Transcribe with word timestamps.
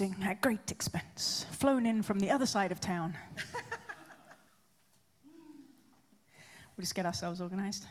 at 0.00 0.40
great 0.40 0.70
expense, 0.70 1.46
flown 1.52 1.86
in 1.86 2.02
from 2.02 2.18
the 2.18 2.30
other 2.30 2.46
side 2.46 2.72
of 2.72 2.80
town. 2.80 3.14
we'll 6.76 6.82
just 6.82 6.94
get 6.94 7.06
ourselves 7.06 7.40
organized. 7.40 7.86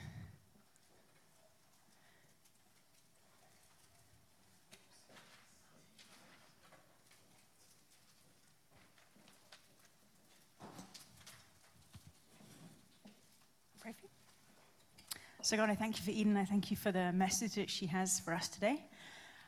So, 15.42 15.56
God, 15.58 15.70
I 15.70 15.76
thank 15.76 16.00
you 16.00 16.04
for 16.04 16.10
Eden. 16.10 16.38
I 16.38 16.44
thank 16.44 16.72
you 16.72 16.78
for 16.78 16.92
the 16.92 17.14
message 17.14 17.54
that 17.54 17.70
she 17.70 17.86
has 17.86 18.20
for 18.20 18.34
us 18.34 18.50
today. 18.50 18.84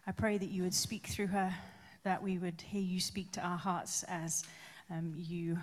I 0.06 0.12
pray 0.12 0.38
that 0.38 0.50
you 0.50 0.62
would 0.62 0.76
speak 0.76 1.08
through 1.08 1.26
her, 1.26 1.52
that 2.04 2.22
we 2.22 2.38
would 2.38 2.62
hear 2.62 2.82
you 2.82 3.00
speak 3.00 3.32
to 3.34 3.42
our 3.42 3.58
hearts 3.58 4.04
as 4.08 4.44
um, 4.90 5.14
you 5.18 5.58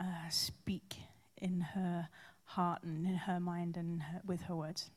uh, 0.00 0.28
speak 0.30 0.96
in 1.38 1.60
her 1.60 2.08
heart 2.44 2.82
and 2.82 3.06
in 3.06 3.14
her 3.14 3.40
mind 3.40 3.76
and 3.76 4.02
her, 4.02 4.20
with 4.26 4.42
her 4.42 4.56
words. 4.56 4.90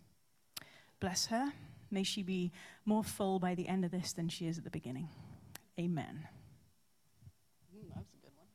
Bless 1.00 1.28
her. 1.28 1.52
May 1.92 2.04
she 2.04 2.24
be 2.24 2.52
more 2.86 3.04
full 3.04 3.40
by 3.40 3.54
the 3.56 3.68
end 3.68 3.86
of 3.86 3.92
this 3.92 4.14
than 4.14 4.30
she 4.30 4.48
is 4.48 4.58
at 4.58 4.64
the 4.64 4.70
beginning. 4.70 5.10
Amen. 5.80 6.28
Mm, 7.76 7.90
that 7.90 7.98
was 7.98 8.08
a 8.14 8.26
good 8.26 8.32
one. 8.36 8.48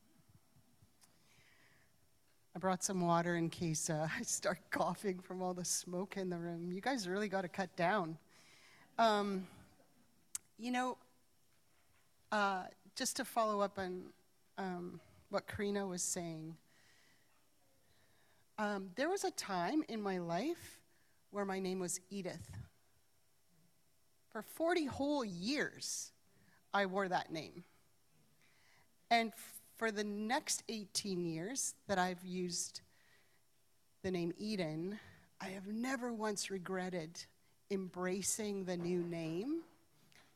I 2.56 2.58
brought 2.58 2.82
some 2.82 3.00
water 3.00 3.36
in 3.36 3.50
case 3.50 3.90
uh, 3.90 4.08
I 4.18 4.22
start 4.22 4.58
coughing 4.70 5.20
from 5.20 5.42
all 5.42 5.54
the 5.54 5.64
smoke 5.64 6.16
in 6.16 6.30
the 6.30 6.38
room. 6.38 6.72
You 6.72 6.80
guys 6.80 7.08
really 7.08 7.28
got 7.28 7.42
to 7.42 7.48
cut 7.48 7.74
down. 7.76 8.18
Um, 8.98 9.46
you 10.58 10.72
know, 10.72 10.96
uh, 12.30 12.64
just 12.96 13.16
to 13.16 13.24
follow 13.24 13.60
up 13.60 13.78
on 13.78 14.04
um, 14.56 15.00
what 15.30 15.46
Karina 15.46 15.86
was 15.86 16.02
saying, 16.02 16.56
um, 18.58 18.90
there 18.96 19.08
was 19.08 19.24
a 19.24 19.30
time 19.30 19.84
in 19.88 20.02
my 20.02 20.18
life 20.18 20.80
where 21.30 21.44
my 21.44 21.60
name 21.60 21.78
was 21.78 22.00
Edith. 22.10 22.50
For 24.30 24.42
40 24.42 24.86
whole 24.86 25.24
years, 25.24 26.12
I 26.74 26.86
wore 26.86 27.08
that 27.08 27.32
name. 27.32 27.64
And 29.10 29.32
for 29.76 29.90
the 29.90 30.04
next 30.04 30.64
18 30.68 31.24
years 31.24 31.74
that 31.86 31.98
I've 31.98 32.24
used 32.24 32.80
the 34.02 34.10
name 34.10 34.32
Eden, 34.38 34.98
I 35.40 35.48
have 35.48 35.66
never 35.68 36.12
once 36.12 36.50
regretted 36.50 37.24
embracing 37.70 38.64
the 38.64 38.76
new 38.76 39.02
name 39.02 39.60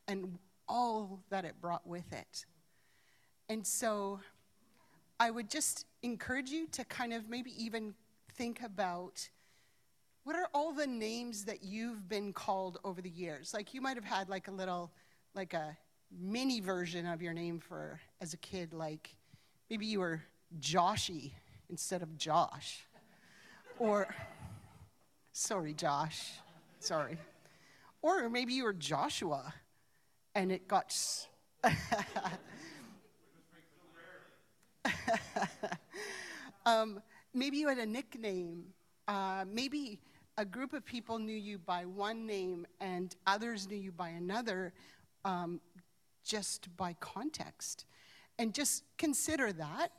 and 0.07 0.39
all 0.73 1.21
that 1.31 1.45
it 1.45 1.61
brought 1.61 1.87
with 1.87 2.13
it. 2.13 2.47
And 3.49 3.67
so 3.67 4.21
I 5.21 5.31
would 5.31 5.51
just 5.51 5.85
encourage 6.03 6.51
you 6.51 6.67
to 6.69 6.85
kind 6.87 7.13
of 7.13 7.29
maybe 7.29 7.53
even 7.63 7.95
think 8.35 8.63
about 8.63 9.29
what 10.25 10.35
are 10.35 10.49
all 10.55 10.73
the 10.73 10.87
names 10.87 11.45
that 11.45 11.63
you've 11.63 12.09
been 12.09 12.33
called 12.33 12.79
over 12.85 13.03
the 13.03 13.11
years? 13.11 13.53
Like 13.53 13.75
you 13.75 13.81
might 13.81 13.97
have 13.97 14.05
had 14.05 14.29
like 14.29 14.49
a 14.49 14.53
little, 14.53 14.91
like 15.35 15.53
a 15.53 15.77
mini 16.11 16.61
version 16.61 17.07
of 17.07 17.21
your 17.21 17.35
name 17.35 17.59
for 17.59 18.01
as 18.21 18.33
a 18.33 18.39
kid, 18.39 18.73
like 18.73 19.17
Maybe 19.73 19.87
you 19.87 20.01
were 20.01 20.21
Joshy 20.61 21.33
instead 21.71 22.03
of 22.03 22.19
Josh. 22.19 22.81
Or, 23.79 24.07
sorry, 25.33 25.73
Josh, 25.73 26.31
sorry. 26.79 27.17
Or 28.03 28.29
maybe 28.29 28.53
you 28.53 28.65
were 28.65 28.75
Joshua 28.75 29.55
and 30.35 30.53
it 30.53 30.69
got. 30.69 30.97
um, 36.67 37.01
maybe 37.35 37.57
you 37.59 37.69
had 37.69 37.79
a 37.79 37.87
nickname. 37.87 38.65
Uh, 39.09 39.45
maybe 39.47 40.01
a 40.39 40.45
group 40.45 40.73
of 40.73 40.85
people 40.85 41.19
knew 41.19 41.37
you 41.37 41.59
by 41.59 41.85
one 41.85 42.27
name 42.27 42.67
and 42.81 43.17
others 43.27 43.69
knew 43.69 43.77
you 43.77 43.93
by 43.93 44.09
another 44.09 44.73
um, 45.25 45.61
just 46.25 46.75
by 46.77 46.95
context 47.01 47.85
and 48.39 48.55
just 48.55 48.85
consider 48.97 49.53
that 49.53 49.93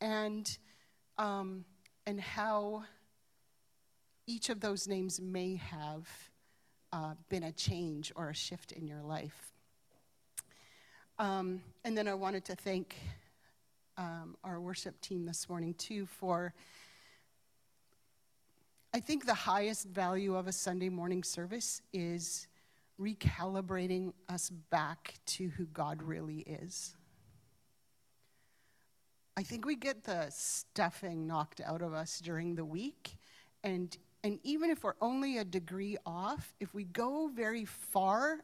and, 0.00 0.58
um, 1.18 1.64
and 2.06 2.20
how 2.20 2.82
each 4.26 4.48
of 4.48 4.60
those 4.60 4.88
names 4.88 5.20
may 5.20 5.56
have 5.56 6.08
uh, 6.92 7.14
been 7.28 7.44
a 7.44 7.52
change 7.52 8.12
or 8.16 8.30
a 8.30 8.34
shift 8.34 8.72
in 8.72 8.86
your 8.86 9.02
life. 9.02 9.52
Um, 11.18 11.62
and 11.82 11.96
then 11.96 12.08
I 12.08 12.14
wanted 12.14 12.44
to 12.46 12.54
thank 12.54 12.94
um, 13.96 14.36
our 14.44 14.60
worship 14.60 15.00
team 15.00 15.24
this 15.24 15.48
morning 15.48 15.72
too 15.74 16.04
for. 16.04 16.52
I 18.92 19.00
think 19.00 19.24
the 19.24 19.34
highest 19.34 19.88
value 19.88 20.36
of 20.36 20.46
a 20.46 20.52
Sunday 20.52 20.90
morning 20.90 21.22
service 21.22 21.80
is 21.94 22.48
recalibrating 23.00 24.12
us 24.28 24.50
back 24.50 25.14
to 25.26 25.48
who 25.48 25.64
God 25.66 26.02
really 26.02 26.40
is. 26.40 26.94
I 29.38 29.42
think 29.42 29.64
we 29.64 29.76
get 29.76 30.04
the 30.04 30.26
stuffing 30.30 31.26
knocked 31.26 31.62
out 31.62 31.80
of 31.80 31.94
us 31.94 32.20
during 32.20 32.54
the 32.54 32.64
week. 32.64 33.16
And, 33.64 33.96
and 34.22 34.38
even 34.42 34.70
if 34.70 34.84
we're 34.84 34.94
only 35.00 35.38
a 35.38 35.44
degree 35.44 35.96
off, 36.04 36.54
if 36.60 36.74
we 36.74 36.84
go 36.84 37.30
very 37.34 37.64
far 37.64 38.40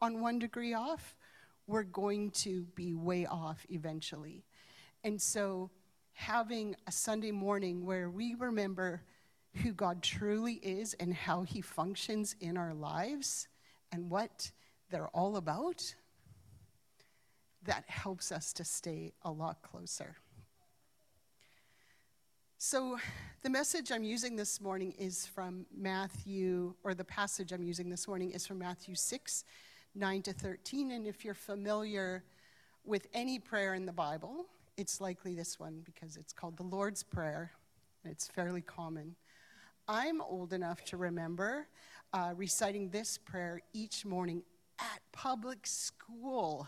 on 0.00 0.20
one 0.20 0.38
degree 0.38 0.74
off, 0.74 1.15
we're 1.66 1.82
going 1.82 2.30
to 2.30 2.62
be 2.74 2.94
way 2.94 3.26
off 3.26 3.64
eventually. 3.68 4.44
And 5.04 5.20
so, 5.20 5.70
having 6.12 6.74
a 6.86 6.92
Sunday 6.92 7.30
morning 7.30 7.84
where 7.84 8.08
we 8.08 8.34
remember 8.34 9.02
who 9.62 9.72
God 9.72 10.02
truly 10.02 10.54
is 10.54 10.94
and 10.94 11.12
how 11.12 11.42
He 11.42 11.60
functions 11.60 12.36
in 12.40 12.56
our 12.56 12.74
lives 12.74 13.48
and 13.92 14.10
what 14.10 14.50
they're 14.90 15.08
all 15.08 15.36
about, 15.36 15.94
that 17.64 17.84
helps 17.88 18.30
us 18.32 18.52
to 18.54 18.64
stay 18.64 19.12
a 19.22 19.30
lot 19.30 19.62
closer. 19.62 20.16
So, 22.58 22.98
the 23.42 23.50
message 23.50 23.92
I'm 23.92 24.02
using 24.02 24.34
this 24.34 24.60
morning 24.60 24.94
is 24.98 25.26
from 25.26 25.66
Matthew, 25.76 26.74
or 26.82 26.94
the 26.94 27.04
passage 27.04 27.52
I'm 27.52 27.62
using 27.62 27.90
this 27.90 28.08
morning 28.08 28.30
is 28.30 28.46
from 28.46 28.58
Matthew 28.58 28.94
6, 28.94 29.44
9 29.96 30.22
to 30.22 30.32
13. 30.32 30.90
And 30.90 31.06
if 31.06 31.24
you're 31.24 31.34
familiar 31.34 32.22
with 32.84 33.06
any 33.14 33.38
prayer 33.38 33.74
in 33.74 33.86
the 33.86 33.92
Bible, 33.92 34.46
it's 34.76 35.00
likely 35.00 35.34
this 35.34 35.58
one 35.58 35.80
because 35.84 36.16
it's 36.16 36.32
called 36.32 36.56
the 36.56 36.62
Lord's 36.62 37.02
Prayer, 37.02 37.52
it's 38.04 38.28
fairly 38.28 38.60
common. 38.60 39.16
I'm 39.88 40.20
old 40.20 40.52
enough 40.52 40.84
to 40.86 40.96
remember 40.96 41.68
uh, 42.12 42.32
reciting 42.36 42.90
this 42.90 43.18
prayer 43.18 43.60
each 43.72 44.04
morning 44.04 44.42
at 44.78 45.00
public 45.12 45.66
school. 45.66 46.66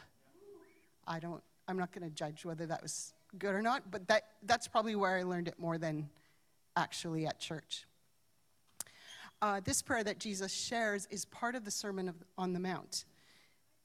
I 1.07 1.19
don't, 1.19 1.43
I'm 1.67 1.77
not 1.77 1.93
going 1.93 2.09
to 2.09 2.15
judge 2.15 2.45
whether 2.45 2.67
that 2.67 2.83
was 2.83 3.13
good 3.39 3.55
or 3.55 3.63
not, 3.63 3.91
but 3.91 4.07
that, 4.09 4.25
that's 4.45 4.69
probably 4.69 4.95
where 4.95 5.17
I 5.17 5.23
learned 5.23 5.49
it 5.49 5.59
more 5.59 5.79
than 5.79 6.09
actually 6.77 7.27
at 7.27 7.39
church. 7.39 7.87
Uh, 9.41 9.61
this 9.65 9.83
prayer 9.83 10.03
that 10.03 10.19
Jesus 10.19 10.53
shares 10.53 11.07
is 11.11 11.25
part 11.27 11.55
of 11.55 11.65
the 11.65 11.71
Sermon 11.71 12.09
of, 12.09 12.17
on 12.37 12.53
the 12.53 12.61
Mount. 12.61 13.05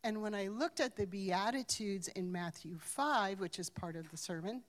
And 0.03 0.21
when 0.21 0.35
I 0.35 0.47
looked 0.47 0.81
at 0.81 0.97
the 0.97 1.07
Beatitudes 1.07 2.09
in 2.09 2.29
Matthew 2.29 2.77
5, 2.77 3.39
which 3.39 3.57
is 3.57 3.69
part 3.69 3.95
of 3.95 4.09
the 4.11 4.17
sermon, 4.17 4.61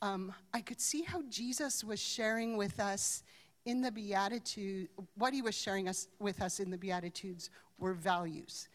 um, 0.00 0.34
I 0.52 0.60
could 0.60 0.80
see 0.80 1.02
how 1.02 1.22
Jesus 1.28 1.84
was 1.84 2.00
sharing 2.00 2.56
with 2.56 2.80
us 2.80 3.22
in 3.64 3.80
the 3.80 3.92
Beatitude, 3.92 4.88
what 5.14 5.32
he 5.32 5.40
was 5.40 5.54
sharing 5.54 5.88
us 5.88 6.08
with 6.18 6.42
us 6.42 6.58
in 6.58 6.70
the 6.70 6.78
Beatitudes 6.78 7.50
were 7.78 7.94
values. 7.94 8.68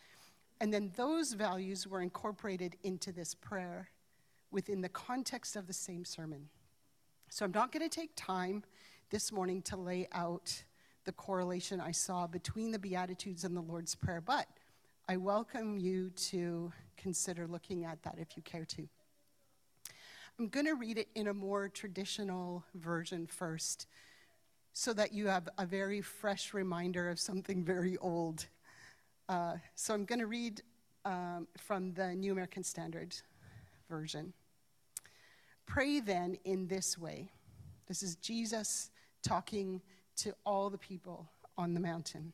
And 0.62 0.74
then 0.74 0.94
those 0.96 1.34
values 1.34 1.86
were 1.86 2.02
incorporated 2.02 2.78
into 2.84 3.12
this 3.12 3.36
prayer 3.36 3.90
within 4.50 4.80
the 4.80 4.90
context 4.90 5.58
of 5.58 5.68
the 5.68 5.74
same 5.74 6.06
sermon. 6.06 6.48
So 7.30 7.44
I'm 7.44 7.52
not 7.52 7.74
going 7.74 7.88
to 7.88 7.94
take 7.94 8.12
time 8.16 8.64
this 9.10 9.34
morning 9.34 9.62
to 9.64 9.76
lay 9.76 10.08
out 10.14 10.64
the 11.04 11.12
correlation 11.12 11.82
I 11.82 11.92
saw 11.92 12.28
between 12.28 12.72
the 12.72 12.80
Beatitudes 12.80 13.44
and 13.44 13.56
the 13.56 13.62
Lord's 13.62 13.96
Prayer, 13.96 14.22
but 14.22 14.48
I 15.10 15.16
welcome 15.16 15.78
you 15.78 16.10
to 16.10 16.74
consider 16.98 17.48
looking 17.48 17.86
at 17.86 18.04
that 18.04 18.16
if 18.18 18.36
you 18.36 18.44
care 18.44 18.66
to. 18.66 18.90
I'm 20.38 20.50
going 20.50 20.66
to 20.66 20.74
read 20.74 20.98
it 20.98 21.08
in 21.16 21.28
a 21.28 21.34
more 21.34 21.70
traditional 21.70 22.66
version 22.76 23.26
first 23.26 23.88
so 24.74 24.92
that 24.92 25.14
you 25.14 25.28
have 25.28 25.48
a 25.58 25.66
very 25.66 26.02
fresh 26.02 26.54
reminder 26.54 27.10
of 27.10 27.22
something 27.22 27.64
very 27.64 27.96
old. 28.00 28.48
Uh, 29.30 29.54
so 29.76 29.94
I'm 29.94 30.04
going 30.04 30.20
to 30.20 30.28
read 30.28 30.62
um, 31.06 31.48
from 31.58 31.94
the 31.94 32.14
New 32.14 32.34
American 32.34 32.66
Standard 32.66 33.16
version. 33.90 34.34
Pray 35.66 36.02
then 36.02 36.38
in 36.44 36.68
this 36.68 36.98
way. 36.98 37.32
This 37.88 38.04
is 38.04 38.18
Jesus 38.18 38.92
talking 39.24 39.82
to 40.18 40.36
all 40.46 40.70
the 40.70 40.78
people 40.78 41.30
on 41.58 41.74
the 41.74 41.80
mountain. 41.80 42.34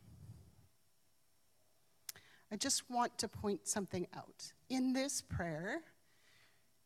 I 2.51 2.57
just 2.57 2.89
want 2.89 3.17
to 3.19 3.27
point 3.29 3.67
something 3.67 4.07
out. 4.15 4.51
In 4.69 4.91
this 4.91 5.21
prayer, 5.21 5.81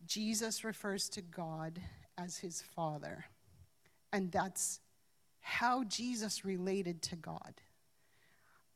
Jesus 0.06 0.64
refers 0.64 1.10
to 1.10 1.22
God 1.22 1.80
as 2.18 2.38
his 2.38 2.62
Father, 2.62 3.26
and 4.14 4.32
that's 4.32 4.80
how 5.42 5.84
Jesus 5.86 6.46
related 6.46 7.02
to 7.04 7.16
God. 7.16 7.62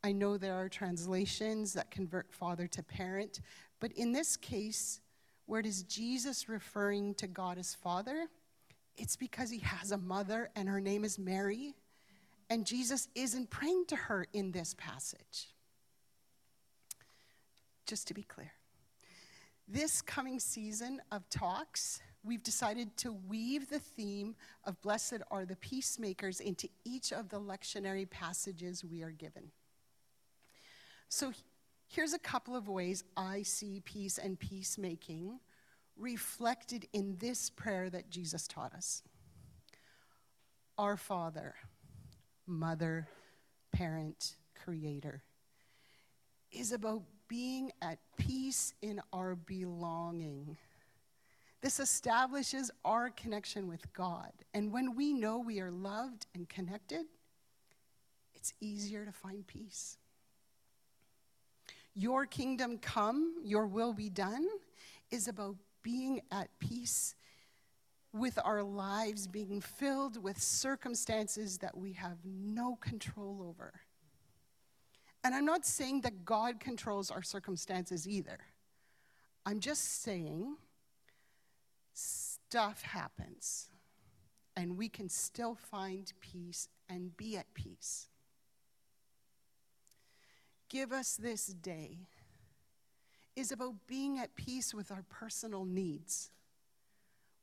I 0.04 0.12
know 0.14 0.38
there 0.38 0.56
are 0.56 0.70
translations 0.70 1.74
that 1.74 1.92
convert 1.92 2.32
father 2.32 2.68
to 2.68 2.82
parent, 2.82 3.42
but 3.80 3.92
in 3.94 4.12
this 4.12 4.38
case, 4.38 5.02
where 5.46 5.60
it 5.60 5.66
is 5.66 5.84
Jesus 5.84 6.48
referring 6.48 7.16
to 7.16 7.28
God 7.28 7.58
as 7.58 7.76
Father, 7.76 8.28
it's 8.98 9.16
because 9.16 9.50
he 9.50 9.60
has 9.60 9.92
a 9.92 9.98
mother 9.98 10.50
and 10.56 10.70
her 10.70 10.80
name 10.80 11.04
is 11.04 11.20
Mary, 11.20 11.76
and 12.50 12.66
Jesus 12.66 13.08
isn't 13.14 13.50
praying 13.50 13.86
to 13.88 13.96
her 13.96 14.26
in 14.34 14.52
this 14.52 14.74
passage. 14.78 15.50
Just 17.90 18.08
to 18.08 18.14
be 18.14 18.24
clear. 18.24 18.52
This 19.68 20.02
coming 20.02 20.40
season 20.40 21.02
of 21.12 21.28
talks, 21.30 22.02
we've 22.24 22.44
decided 22.44 22.96
to 22.98 23.14
weave 23.28 23.70
the 23.70 23.80
theme 23.80 24.36
of 24.64 24.80
Blessed 24.82 25.22
are 25.32 25.46
the 25.46 25.56
peacemakers 25.56 26.40
into 26.40 26.70
each 26.86 27.12
of 27.12 27.30
the 27.30 27.40
lectionary 27.40 28.08
passages 28.10 28.86
we 28.86 29.02
are 29.02 29.12
given. 29.12 29.52
So 31.08 31.34
Here's 31.92 32.14
a 32.14 32.20
couple 32.20 32.56
of 32.56 32.70
ways 32.70 33.04
I 33.18 33.42
see 33.42 33.82
peace 33.84 34.20
and 34.20 34.40
peacemaking 34.40 35.40
reflected 35.98 36.88
in 36.94 37.18
this 37.18 37.50
prayer 37.50 37.90
that 37.90 38.12
Jesus 38.12 38.48
taught 38.48 38.76
us 38.76 39.02
Our 40.78 40.98
Father, 40.98 41.56
Mother, 42.46 43.08
Parent, 43.72 44.36
Creator, 44.64 45.24
is 46.52 46.72
about 46.72 47.02
being 47.30 47.72
at 47.82 48.00
peace 48.18 48.74
in 48.82 49.02
our 49.14 49.36
belonging. 49.36 50.58
This 51.62 51.80
establishes 51.80 52.72
our 52.84 53.10
connection 53.12 53.70
with 53.70 53.94
God. 53.94 54.32
And 54.54 54.74
when 54.74 54.96
we 54.96 55.14
know 55.14 55.40
we 55.40 55.62
are 55.62 55.72
loved 55.72 56.26
and 56.36 56.50
connected, 56.50 57.06
it's 58.34 58.54
easier 58.60 59.06
to 59.06 59.12
find 59.14 59.48
peace. 59.48 59.98
Your 61.96 62.26
kingdom 62.26 62.78
come, 62.78 63.36
your 63.44 63.68
will 63.68 63.94
be 63.94 64.10
done, 64.10 64.48
is 65.12 65.28
about 65.28 65.56
being 65.84 66.22
at 66.32 66.50
peace 66.60 67.16
with 68.14 68.40
our 68.44 68.64
lives 68.64 69.28
being 69.28 69.62
filled 69.62 70.22
with 70.22 70.42
circumstances 70.42 71.60
that 71.60 71.78
we 71.78 71.94
have 71.94 72.18
no 72.26 72.76
control 72.82 73.46
over. 73.48 73.74
And 75.24 75.36
I'm 75.36 75.46
not 75.46 75.66
saying 75.66 76.02
that 76.02 76.26
God 76.26 76.60
controls 76.60 77.12
our 77.12 77.24
circumstances 77.24 78.08
either. 78.08 78.40
I'm 79.46 79.60
just 79.60 80.02
saying 80.02 80.56
stuff 81.94 82.82
happens 82.82 83.70
and 84.56 84.78
we 84.78 84.90
can 84.90 85.10
still 85.10 85.56
find 85.56 86.12
peace 86.22 86.70
and 86.90 87.16
be 87.18 87.38
at 87.38 87.54
peace 87.54 88.10
give 90.70 90.92
us 90.92 91.16
this 91.16 91.48
day 91.48 91.98
is 93.36 93.52
about 93.52 93.74
being 93.88 94.20
at 94.20 94.36
peace 94.36 94.74
with 94.74 94.92
our 94.92 95.04
personal 95.10 95.66
needs. 95.66 96.32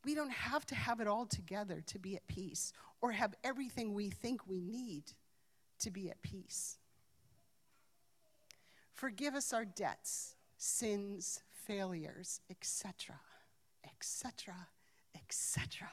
We 0.05 0.15
don't 0.15 0.33
have 0.33 0.65
to 0.67 0.75
have 0.75 1.01
it 1.01 1.09
all 1.09 1.27
together 1.27 1.83
to 1.87 1.99
be 1.99 2.17
at 2.17 2.27
peace 2.29 2.73
or 3.01 3.13
have 3.13 3.35
everything 3.43 3.93
we 3.93 4.11
think 4.11 4.47
we 4.47 4.61
need 4.61 5.13
to 5.81 5.91
be 5.91 6.09
at 6.09 6.23
peace. 6.23 6.79
Forgive 8.97 9.35
us 9.35 9.53
our 9.53 9.65
debts, 9.65 10.35
sins, 10.57 11.43
failures, 11.67 12.41
etc., 12.51 13.21
etc., 13.85 14.55
etc. 15.15 15.89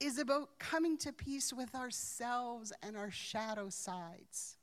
Is 0.00 0.18
about 0.18 0.58
coming 0.60 0.96
to 0.98 1.12
peace 1.12 1.52
with 1.52 1.74
ourselves 1.74 2.72
and 2.82 2.96
our 2.96 3.10
shadow 3.10 3.68
sides 3.68 4.56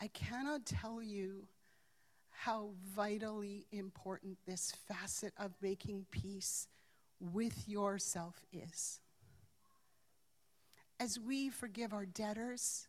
I 0.00 0.08
cannot 0.08 0.66
tell 0.66 1.02
you 1.02 1.48
how 2.28 2.70
vitally 2.94 3.66
important 3.72 4.36
this 4.46 4.72
facet 4.86 5.32
of 5.38 5.52
making 5.62 6.06
peace 6.10 6.68
with 7.18 7.66
yourself 7.66 8.44
is. 8.52 9.00
As 11.00 11.18
we 11.18 11.48
forgive 11.48 11.94
our 11.94 12.04
debtors, 12.04 12.88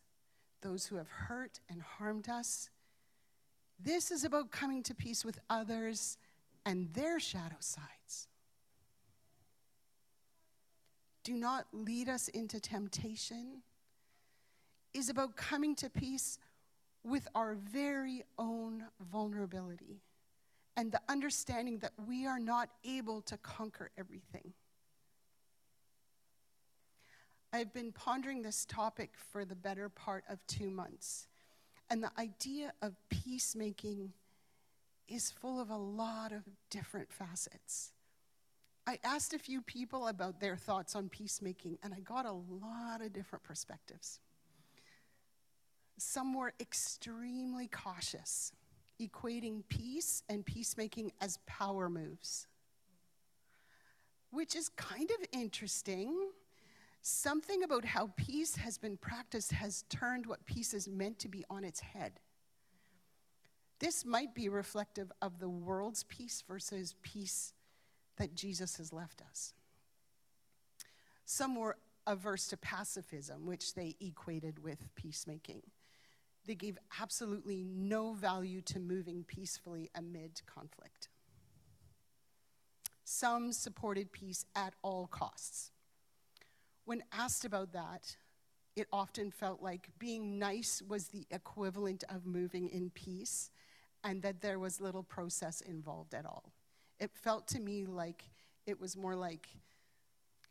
those 0.60 0.86
who 0.86 0.96
have 0.96 1.08
hurt 1.08 1.60
and 1.68 1.82
harmed 1.82 2.28
us, 2.28 2.70
this 3.78 4.10
is 4.10 4.24
about 4.24 4.50
coming 4.50 4.82
to 4.84 4.94
peace 4.94 5.24
with 5.24 5.38
others 5.48 6.18
and 6.66 6.92
their 6.94 7.20
shadow 7.20 7.56
sides. 7.60 8.28
Do 11.24 11.34
not 11.34 11.66
lead 11.72 12.08
us 12.08 12.28
into 12.28 12.58
temptation 12.60 13.62
is 14.94 15.08
about 15.08 15.36
coming 15.36 15.74
to 15.76 15.90
peace 15.90 16.38
with 17.04 17.28
our 17.34 17.54
very 17.54 18.24
own 18.38 18.84
vulnerability 19.12 20.02
and 20.76 20.90
the 20.92 21.00
understanding 21.08 21.78
that 21.78 21.92
we 22.06 22.26
are 22.26 22.38
not 22.38 22.70
able 22.84 23.20
to 23.22 23.36
conquer 23.38 23.90
everything. 23.98 24.52
I've 27.52 27.72
been 27.72 27.92
pondering 27.92 28.42
this 28.42 28.66
topic 28.66 29.12
for 29.32 29.44
the 29.44 29.54
better 29.54 29.88
part 29.88 30.24
of 30.28 30.46
two 30.46 30.70
months, 30.70 31.26
and 31.88 32.02
the 32.02 32.10
idea 32.18 32.72
of 32.82 32.94
peacemaking 33.08 34.12
is 35.08 35.30
full 35.30 35.58
of 35.58 35.70
a 35.70 35.76
lot 35.76 36.32
of 36.32 36.42
different 36.68 37.10
facets. 37.10 37.92
I 38.86 38.98
asked 39.02 39.32
a 39.32 39.38
few 39.38 39.62
people 39.62 40.08
about 40.08 40.40
their 40.40 40.56
thoughts 40.56 40.94
on 40.94 41.08
peacemaking, 41.08 41.78
and 41.82 41.94
I 41.94 42.00
got 42.00 42.26
a 42.26 42.32
lot 42.32 43.00
of 43.00 43.14
different 43.14 43.44
perspectives. 43.44 44.20
Some 45.96 46.34
were 46.34 46.52
extremely 46.60 47.66
cautious, 47.66 48.52
equating 49.00 49.62
peace 49.68 50.22
and 50.28 50.44
peacemaking 50.44 51.12
as 51.20 51.38
power 51.46 51.88
moves, 51.88 52.46
which 54.30 54.54
is 54.54 54.68
kind 54.68 55.10
of 55.10 55.26
interesting. 55.32 56.30
Something 57.00 57.62
about 57.62 57.84
how 57.84 58.10
peace 58.16 58.56
has 58.56 58.78
been 58.78 58.96
practiced 58.96 59.52
has 59.52 59.84
turned 59.88 60.26
what 60.26 60.46
peace 60.46 60.74
is 60.74 60.88
meant 60.88 61.18
to 61.20 61.28
be 61.28 61.44
on 61.48 61.64
its 61.64 61.80
head. 61.80 62.20
This 63.78 64.04
might 64.04 64.34
be 64.34 64.48
reflective 64.48 65.12
of 65.22 65.38
the 65.38 65.48
world's 65.48 66.02
peace 66.04 66.42
versus 66.46 66.96
peace 67.02 67.52
that 68.16 68.34
Jesus 68.34 68.76
has 68.76 68.92
left 68.92 69.22
us. 69.22 69.54
Some 71.24 71.54
were 71.54 71.76
averse 72.06 72.48
to 72.48 72.56
pacifism, 72.56 73.46
which 73.46 73.74
they 73.74 73.94
equated 74.00 74.64
with 74.64 74.88
peacemaking. 74.96 75.62
They 76.46 76.54
gave 76.54 76.78
absolutely 77.00 77.62
no 77.64 78.14
value 78.14 78.62
to 78.62 78.80
moving 78.80 79.22
peacefully 79.22 79.90
amid 79.94 80.40
conflict. 80.46 81.08
Some 83.04 83.52
supported 83.52 84.12
peace 84.12 84.46
at 84.56 84.74
all 84.82 85.06
costs. 85.06 85.70
When 86.88 87.02
asked 87.12 87.44
about 87.44 87.72
that, 87.74 88.16
it 88.74 88.86
often 88.94 89.30
felt 89.30 89.60
like 89.60 89.90
being 89.98 90.38
nice 90.38 90.80
was 90.88 91.08
the 91.08 91.26
equivalent 91.30 92.02
of 92.08 92.24
moving 92.24 92.70
in 92.70 92.88
peace 92.88 93.50
and 94.02 94.22
that 94.22 94.40
there 94.40 94.58
was 94.58 94.80
little 94.80 95.02
process 95.02 95.60
involved 95.60 96.14
at 96.14 96.24
all. 96.24 96.50
It 96.98 97.10
felt 97.12 97.46
to 97.48 97.60
me 97.60 97.84
like 97.84 98.30
it 98.66 98.80
was 98.80 98.96
more 98.96 99.14
like 99.14 99.48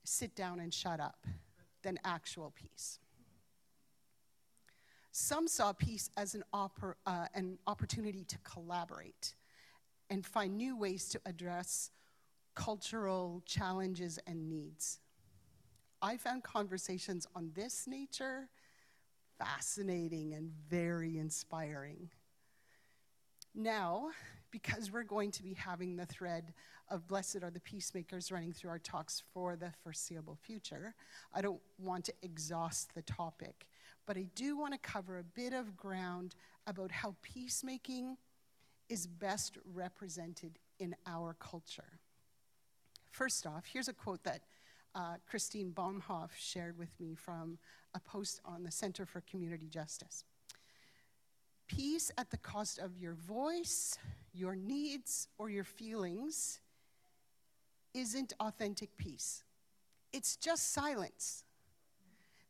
sit 0.03 0.35
down 0.35 0.59
and 0.59 0.71
shut 0.71 0.99
up 0.99 1.25
than 1.81 1.97
actual 2.05 2.53
peace. 2.55 2.99
Some 5.11 5.47
saw 5.47 5.73
peace 5.73 6.11
as 6.17 6.35
an, 6.35 6.43
oppor- 6.53 6.97
uh, 7.07 7.25
an 7.33 7.57
opportunity 7.65 8.23
to 8.25 8.37
collaborate 8.43 9.33
and 10.11 10.23
find 10.23 10.55
new 10.55 10.77
ways 10.77 11.09
to 11.09 11.21
address 11.25 11.89
cultural 12.53 13.41
challenges 13.47 14.19
and 14.27 14.47
needs. 14.47 14.99
I 16.01 16.17
found 16.17 16.43
conversations 16.43 17.27
on 17.35 17.51
this 17.55 17.85
nature 17.87 18.49
fascinating 19.39 20.33
and 20.33 20.51
very 20.69 21.17
inspiring. 21.17 22.09
Now, 23.55 24.09
because 24.51 24.91
we're 24.91 25.03
going 25.03 25.31
to 25.31 25.43
be 25.43 25.53
having 25.53 25.95
the 25.95 26.05
thread 26.05 26.53
of 26.89 27.07
blessed 27.07 27.43
are 27.43 27.49
the 27.49 27.59
peacemakers 27.59 28.31
running 28.31 28.53
through 28.53 28.69
our 28.69 28.79
talks 28.79 29.23
for 29.33 29.55
the 29.55 29.71
foreseeable 29.83 30.37
future, 30.41 30.93
I 31.33 31.41
don't 31.41 31.59
want 31.77 32.05
to 32.05 32.13
exhaust 32.21 32.93
the 32.95 33.01
topic, 33.01 33.67
but 34.05 34.17
I 34.17 34.25
do 34.35 34.57
want 34.57 34.73
to 34.73 34.79
cover 34.79 35.17
a 35.19 35.23
bit 35.23 35.53
of 35.53 35.75
ground 35.75 36.35
about 36.65 36.91
how 36.91 37.15
peacemaking 37.21 38.17
is 38.89 39.05
best 39.05 39.57
represented 39.73 40.59
in 40.79 40.95
our 41.05 41.35
culture. 41.39 41.99
First 43.11 43.45
off, 43.45 43.65
here's 43.65 43.87
a 43.87 43.93
quote 43.93 44.23
that 44.23 44.41
uh, 44.97 45.17
Christine 45.29 45.71
Baumhoff 45.71 46.31
shared 46.37 46.77
with 46.77 46.89
me 46.99 47.13
from 47.13 47.59
a 47.93 47.99
post 47.99 48.41
on 48.43 48.63
the 48.63 48.71
Center 48.71 49.05
for 49.05 49.21
Community 49.21 49.67
Justice. 49.67 50.23
Peace 51.67 52.11
at 52.17 52.31
the 52.31 52.37
cost 52.37 52.79
of 52.79 52.97
your 52.97 53.13
voice, 53.13 53.99
your 54.33 54.55
needs, 54.55 55.27
or 55.37 55.51
your 55.51 55.63
feelings 55.63 56.61
isn't 57.93 58.33
authentic 58.39 58.97
peace. 58.97 59.43
It's 60.11 60.35
just 60.35 60.73
silence. 60.73 61.43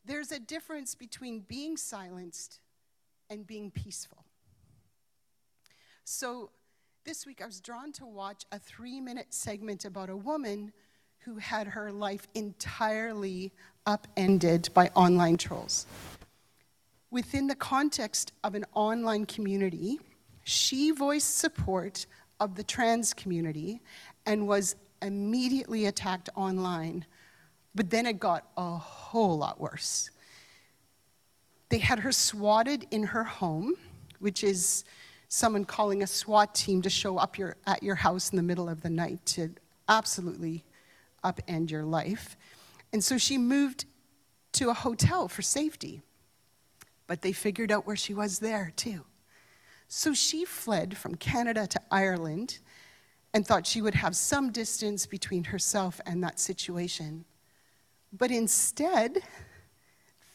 There's 0.06 0.32
a 0.32 0.40
difference 0.40 0.96
between 0.96 1.42
being 1.42 1.76
silenced 1.76 2.62
and 3.30 3.46
being 3.46 3.72
peaceful. 3.72 4.24
So, 6.06 6.52
this 7.04 7.26
week 7.26 7.42
I 7.42 7.46
was 7.46 7.60
drawn 7.60 7.92
to 7.94 8.06
watch 8.06 8.46
a 8.52 8.60
three 8.60 9.02
minute 9.02 9.34
segment 9.34 9.84
about 9.84 10.10
a 10.10 10.16
woman 10.16 10.72
who 11.28 11.36
had 11.36 11.68
her 11.68 11.92
life 11.92 12.26
entirely 12.36 13.52
upended 13.86 14.70
by 14.74 14.88
online 14.96 15.36
trolls. 15.36 15.86
Within 17.12 17.48
the 17.48 17.56
context 17.56 18.32
of 18.46 18.56
an 18.56 18.64
online 18.74 19.26
community, 19.26 20.00
she 20.46 20.92
voiced 20.92 21.38
support 21.38 22.06
of 22.40 22.56
the 22.56 22.64
trans 22.64 23.14
community 23.14 23.82
and 24.26 24.48
was 24.48 24.78
immediately 25.02 25.88
attacked 25.88 26.30
online. 26.34 27.06
But 27.76 27.90
then 27.90 28.06
it 28.06 28.22
got 28.22 28.48
a 28.56 28.78
whole 28.78 29.38
lot 29.38 29.60
worse. 29.60 30.10
They 31.68 31.80
had 31.80 32.00
her 32.00 32.14
swatted 32.14 32.88
in 32.90 33.04
her 33.04 33.26
home, 33.26 33.74
which 34.20 34.46
is 34.46 34.86
someone 35.28 35.66
calling 35.66 36.04
a 36.04 36.08
SWAT 36.08 36.56
team 36.56 36.82
to 36.84 36.90
show 36.90 37.18
up 37.18 37.38
your, 37.38 37.58
at 37.66 37.84
your 37.84 37.96
house 37.96 38.30
in 38.30 38.38
the 38.38 38.44
middle 38.44 38.70
of 38.70 38.80
the 38.80 38.90
night 38.90 39.26
to 39.26 39.54
absolutely 39.90 40.64
upend 41.24 41.72
your 41.72 41.84
life. 41.84 42.38
And 42.94 43.04
so 43.04 43.18
she 43.18 43.38
moved 43.38 43.86
to 44.54 44.70
a 44.70 44.74
hotel 44.74 45.28
for 45.28 45.42
safety. 45.42 46.02
But 47.06 47.22
they 47.22 47.32
figured 47.32 47.72
out 47.72 47.88
where 47.88 47.96
she 47.96 48.14
was 48.14 48.40
there, 48.40 48.74
too. 48.76 49.06
So 49.88 50.14
she 50.14 50.46
fled 50.46 50.98
from 50.98 51.16
Canada 51.16 51.68
to 51.68 51.82
Ireland 51.90 52.60
and 53.34 53.46
thought 53.46 53.68
she 53.68 53.82
would 53.82 53.96
have 53.96 54.16
some 54.16 54.52
distance 54.52 55.06
between 55.06 55.46
herself 55.46 56.02
and 56.06 56.24
that 56.24 56.40
situation. 56.40 57.26
But 58.12 58.32
instead, 58.32 59.20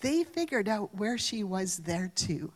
they 0.01 0.25
figured 0.25 0.69
out 0.69 0.95
where 0.95 1.19
she 1.19 1.43
was 1.43 1.79
there 1.79 2.13
too. 2.15 2.53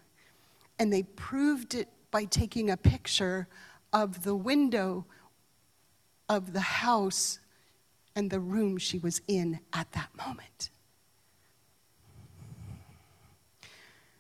And 0.79 0.93
they 0.93 1.03
proved 1.03 1.75
it 1.75 1.89
by 2.11 2.25
taking 2.25 2.71
a 2.71 2.77
picture 2.77 3.49
of 3.93 4.25
the 4.25 4.35
window 4.35 5.07
of 6.29 6.53
the 6.53 6.61
house 6.61 7.39
and 8.17 8.31
the 8.31 8.41
room 8.41 8.79
she 8.79 8.99
was 8.99 9.21
in 9.29 9.61
at 9.75 9.93
that 9.93 10.09
moment. 10.17 10.71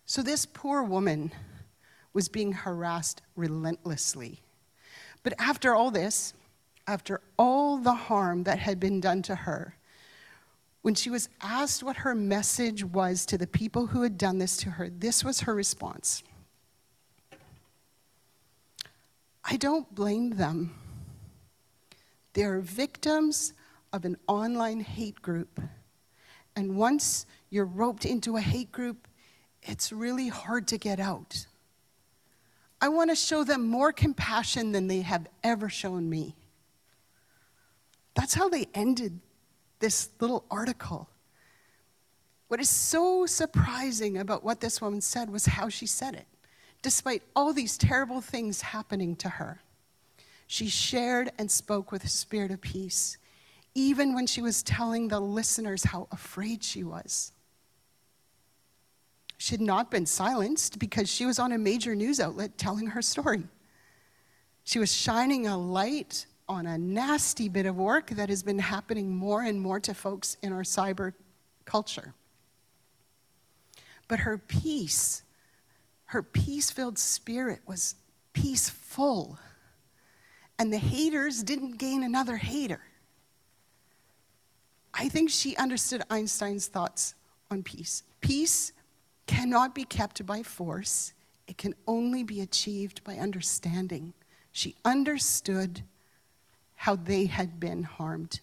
So, 0.04 0.22
this 0.22 0.46
poor 0.46 0.82
woman 0.84 1.32
was 2.12 2.28
being 2.28 2.52
harassed 2.52 3.22
relentlessly. 3.34 4.40
But 5.24 5.34
after 5.40 5.74
all 5.74 5.90
this, 5.90 6.34
after 6.86 7.20
all 7.36 7.78
the 7.78 7.94
harm 7.94 8.44
that 8.44 8.60
had 8.60 8.78
been 8.78 9.00
done 9.00 9.22
to 9.22 9.34
her, 9.34 9.74
when 10.82 10.94
she 10.94 11.10
was 11.10 11.28
asked 11.42 11.82
what 11.82 11.96
her 11.96 12.14
message 12.14 12.84
was 12.84 13.26
to 13.26 13.36
the 13.36 13.48
people 13.48 13.88
who 13.88 14.02
had 14.02 14.16
done 14.16 14.38
this 14.38 14.56
to 14.58 14.70
her, 14.70 14.88
this 14.88 15.24
was 15.24 15.40
her 15.40 15.54
response 15.54 16.22
I 19.48 19.56
don't 19.56 19.92
blame 19.94 20.30
them. 20.30 20.74
They're 22.32 22.60
victims 22.60 23.52
of 23.92 24.04
an 24.04 24.16
online 24.26 24.80
hate 24.80 25.20
group. 25.22 25.60
And 26.54 26.76
once 26.76 27.26
you're 27.50 27.64
roped 27.64 28.04
into 28.04 28.36
a 28.36 28.40
hate 28.40 28.72
group, 28.72 29.08
it's 29.62 29.92
really 29.92 30.28
hard 30.28 30.68
to 30.68 30.78
get 30.78 31.00
out. 31.00 31.46
I 32.80 32.88
want 32.88 33.10
to 33.10 33.16
show 33.16 33.44
them 33.44 33.66
more 33.66 33.92
compassion 33.92 34.72
than 34.72 34.86
they 34.86 35.00
have 35.00 35.26
ever 35.42 35.68
shown 35.68 36.08
me. 36.08 36.34
That's 38.14 38.34
how 38.34 38.48
they 38.48 38.66
ended 38.74 39.20
this 39.78 40.10
little 40.20 40.44
article. 40.50 41.08
What 42.48 42.60
is 42.60 42.70
so 42.70 43.26
surprising 43.26 44.18
about 44.18 44.44
what 44.44 44.60
this 44.60 44.80
woman 44.80 45.00
said 45.00 45.30
was 45.30 45.46
how 45.46 45.68
she 45.68 45.86
said 45.86 46.14
it. 46.14 46.26
Despite 46.82 47.22
all 47.34 47.52
these 47.52 47.76
terrible 47.76 48.20
things 48.20 48.60
happening 48.60 49.16
to 49.16 49.28
her, 49.28 49.62
she 50.46 50.68
shared 50.68 51.32
and 51.38 51.50
spoke 51.50 51.90
with 51.90 52.04
a 52.04 52.08
spirit 52.08 52.52
of 52.52 52.60
peace, 52.60 53.18
even 53.76 54.14
when 54.14 54.26
she 54.26 54.40
was 54.40 54.62
telling 54.62 55.08
the 55.08 55.20
listeners 55.20 55.84
how 55.84 56.08
afraid 56.10 56.64
she 56.64 56.82
was. 56.82 57.32
She 59.36 59.52
had 59.52 59.60
not 59.60 59.90
been 59.90 60.06
silenced 60.06 60.78
because 60.78 61.10
she 61.10 61.26
was 61.26 61.38
on 61.38 61.52
a 61.52 61.58
major 61.58 61.94
news 61.94 62.18
outlet 62.18 62.56
telling 62.56 62.86
her 62.88 63.02
story. 63.02 63.44
She 64.64 64.78
was 64.78 64.92
shining 64.92 65.46
a 65.46 65.58
light 65.58 66.24
on 66.48 66.66
a 66.66 66.78
nasty 66.78 67.50
bit 67.50 67.66
of 67.66 67.76
work 67.76 68.08
that 68.10 68.30
has 68.30 68.42
been 68.42 68.58
happening 68.58 69.14
more 69.14 69.42
and 69.42 69.60
more 69.60 69.78
to 69.80 69.92
folks 69.92 70.38
in 70.42 70.54
our 70.54 70.62
cyber 70.62 71.12
culture. 71.66 72.14
But 74.08 74.20
her 74.20 74.38
peace, 74.38 75.22
her 76.06 76.22
peace 76.22 76.70
filled 76.70 76.98
spirit 76.98 77.60
was 77.66 77.94
peaceful. 78.32 79.38
And 80.58 80.72
the 80.72 80.78
haters 80.78 81.42
didn't 81.42 81.76
gain 81.76 82.02
another 82.02 82.38
hater. 82.38 82.80
I 84.98 85.08
think 85.08 85.28
she 85.28 85.54
understood 85.56 86.02
Einstein's 86.08 86.68
thoughts 86.68 87.14
on 87.50 87.62
peace. 87.62 88.02
Peace 88.20 88.72
cannot 89.26 89.74
be 89.74 89.84
kept 89.84 90.24
by 90.24 90.42
force, 90.42 91.12
it 91.46 91.58
can 91.58 91.74
only 91.86 92.24
be 92.24 92.40
achieved 92.40 93.04
by 93.04 93.16
understanding. 93.16 94.14
She 94.52 94.74
understood 94.84 95.82
how 96.74 96.96
they 96.96 97.26
had 97.26 97.60
been 97.60 97.82
harmed 97.82 98.40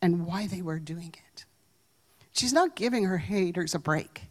and 0.00 0.26
why 0.26 0.46
they 0.46 0.62
were 0.62 0.78
doing 0.78 1.14
it. 1.30 1.44
She's 2.32 2.52
not 2.52 2.74
giving 2.74 3.04
her 3.04 3.18
haters 3.18 3.74
a 3.74 3.78
break. 3.78 4.22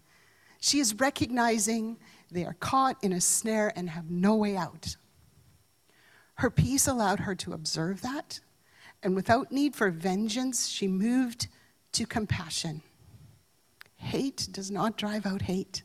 She 0.60 0.80
is 0.80 0.96
recognizing 0.96 1.98
they 2.32 2.46
are 2.46 2.56
caught 2.60 2.98
in 3.04 3.14
a 3.14 3.22
snare 3.22 3.72
and 3.76 3.90
have 3.90 4.10
no 4.10 4.36
way 4.36 4.58
out. 4.58 4.96
Her 6.36 6.50
peace 6.50 6.88
allowed 6.88 7.22
her 7.22 7.36
to 7.36 7.54
observe 7.54 8.02
that, 8.02 8.40
and 9.04 9.16
without 9.16 9.52
need 9.52 9.76
for 9.76 9.90
vengeance, 9.90 10.68
she 10.68 10.88
moved 10.88 11.48
to 11.94 12.06
compassion. 12.06 12.82
Hate 13.96 14.48
does 14.52 14.72
not 14.72 14.98
drive 14.98 15.26
out 15.26 15.44
hate, 15.44 15.84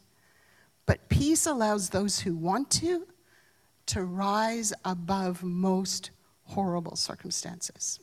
but 0.86 1.08
peace 1.08 1.46
allows 1.46 1.90
those 1.90 2.20
who 2.20 2.34
want 2.34 2.70
to 2.72 3.06
to 3.86 4.04
rise 4.04 4.72
above 4.84 5.42
most 5.42 6.10
horrible 6.44 6.96
circumstances. 6.96 8.00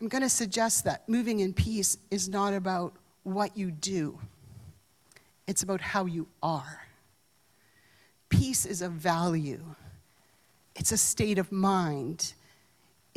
I'm 0.00 0.08
going 0.08 0.22
to 0.22 0.28
suggest 0.28 0.84
that 0.84 1.08
moving 1.08 1.40
in 1.40 1.52
peace 1.52 1.98
is 2.10 2.28
not 2.28 2.54
about 2.54 2.94
what 3.24 3.56
you 3.56 3.70
do, 3.70 4.18
it's 5.46 5.62
about 5.62 5.80
how 5.80 6.06
you 6.06 6.28
are. 6.42 6.86
Peace 8.28 8.64
is 8.64 8.82
a 8.82 8.88
value, 8.88 9.62
it's 10.76 10.92
a 10.92 10.96
state 10.96 11.38
of 11.38 11.50
mind, 11.50 12.34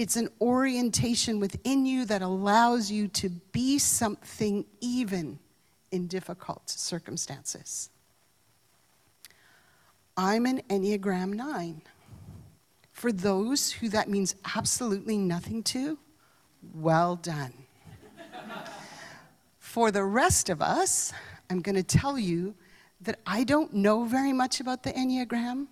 it's 0.02 0.16
an 0.16 0.30
orientation 0.42 1.40
within 1.40 1.86
you 1.86 2.06
that 2.06 2.24
allows 2.24 2.90
you 2.90 3.08
to 3.08 3.30
be 3.30 3.78
something 3.78 4.66
even 4.80 5.38
in 5.92 6.08
difficult 6.08 6.68
circumstances. 6.68 7.92
I'm 10.18 10.48
an 10.48 10.64
Enneagram 10.70 11.34
9. 11.34 11.84
For 12.92 13.12
those 13.12 13.72
who 13.72 13.90
that 13.90 14.10
means 14.10 14.34
absolutely 14.56 15.20
nothing 15.20 15.62
to, 15.64 16.00
well 16.74 17.16
done. 17.16 17.54
For 19.60 19.92
the 19.92 20.04
rest 20.04 20.50
of 20.50 20.64
us, 20.64 21.14
I'm 21.52 21.62
going 21.62 21.76
to 21.76 21.84
tell 21.84 22.18
you 22.18 22.56
that 23.02 23.20
I 23.28 23.44
don't 23.44 23.72
know 23.72 24.06
very 24.06 24.34
much 24.34 24.60
about 24.60 24.82
the 24.82 24.94
Enneagram, 24.94 25.68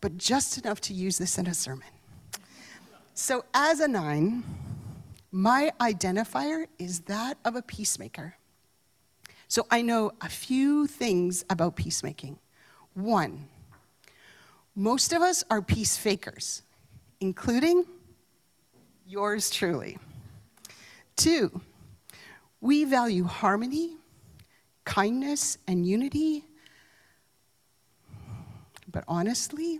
but 0.00 0.16
just 0.16 0.58
enough 0.58 0.80
to 0.82 0.94
use 0.94 1.18
this 1.18 1.38
in 1.38 1.48
a 1.48 1.54
sermon. 1.54 1.88
So, 3.14 3.44
as 3.54 3.80
a 3.80 3.88
nine, 3.88 4.42
my 5.30 5.72
identifier 5.80 6.66
is 6.78 7.00
that 7.02 7.38
of 7.44 7.54
a 7.54 7.62
peacemaker. 7.62 8.36
So, 9.48 9.66
I 9.70 9.82
know 9.82 10.12
a 10.20 10.28
few 10.28 10.86
things 10.88 11.44
about 11.48 11.76
peacemaking. 11.76 12.38
One, 12.94 13.48
Most 14.74 15.12
of 15.12 15.22
us 15.22 15.44
are 15.50 15.62
peace 15.62 15.96
fakers, 15.96 16.62
including 17.20 17.84
yours 19.06 19.48
truly. 19.48 19.98
Two, 21.14 21.60
we 22.60 22.84
value 22.84 23.24
harmony, 23.24 23.96
kindness, 24.84 25.58
and 25.68 25.86
unity. 25.86 26.44
But 28.90 29.04
honestly, 29.06 29.78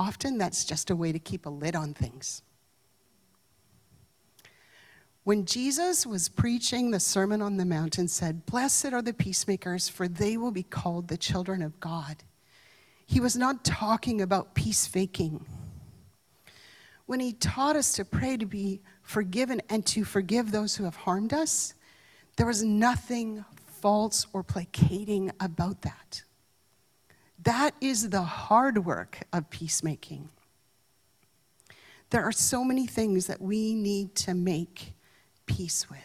often 0.00 0.36
that's 0.36 0.64
just 0.64 0.90
a 0.90 0.96
way 0.96 1.12
to 1.12 1.20
keep 1.20 1.46
a 1.46 1.50
lid 1.50 1.76
on 1.76 1.94
things. 1.94 2.42
When 5.28 5.44
Jesus 5.44 6.06
was 6.06 6.30
preaching 6.30 6.90
the 6.90 6.98
Sermon 6.98 7.42
on 7.42 7.58
the 7.58 7.66
Mount 7.66 7.98
and 7.98 8.10
said, 8.10 8.46
Blessed 8.46 8.94
are 8.94 9.02
the 9.02 9.12
peacemakers, 9.12 9.86
for 9.86 10.08
they 10.08 10.38
will 10.38 10.52
be 10.52 10.62
called 10.62 11.08
the 11.08 11.18
children 11.18 11.60
of 11.60 11.78
God, 11.80 12.24
he 13.04 13.20
was 13.20 13.36
not 13.36 13.62
talking 13.62 14.22
about 14.22 14.54
peace 14.54 14.86
faking. 14.86 15.44
When 17.04 17.20
he 17.20 17.34
taught 17.34 17.76
us 17.76 17.92
to 17.92 18.06
pray 18.06 18.38
to 18.38 18.46
be 18.46 18.80
forgiven 19.02 19.60
and 19.68 19.84
to 19.88 20.02
forgive 20.02 20.50
those 20.50 20.76
who 20.76 20.84
have 20.84 20.96
harmed 20.96 21.34
us, 21.34 21.74
there 22.38 22.46
was 22.46 22.64
nothing 22.64 23.44
false 23.82 24.26
or 24.32 24.42
placating 24.42 25.30
about 25.40 25.82
that. 25.82 26.22
That 27.42 27.74
is 27.82 28.08
the 28.08 28.22
hard 28.22 28.86
work 28.86 29.18
of 29.34 29.50
peacemaking. 29.50 30.30
There 32.08 32.24
are 32.24 32.32
so 32.32 32.64
many 32.64 32.86
things 32.86 33.26
that 33.26 33.42
we 33.42 33.74
need 33.74 34.14
to 34.14 34.32
make 34.32 34.94
peace 35.48 35.90
with. 35.90 35.98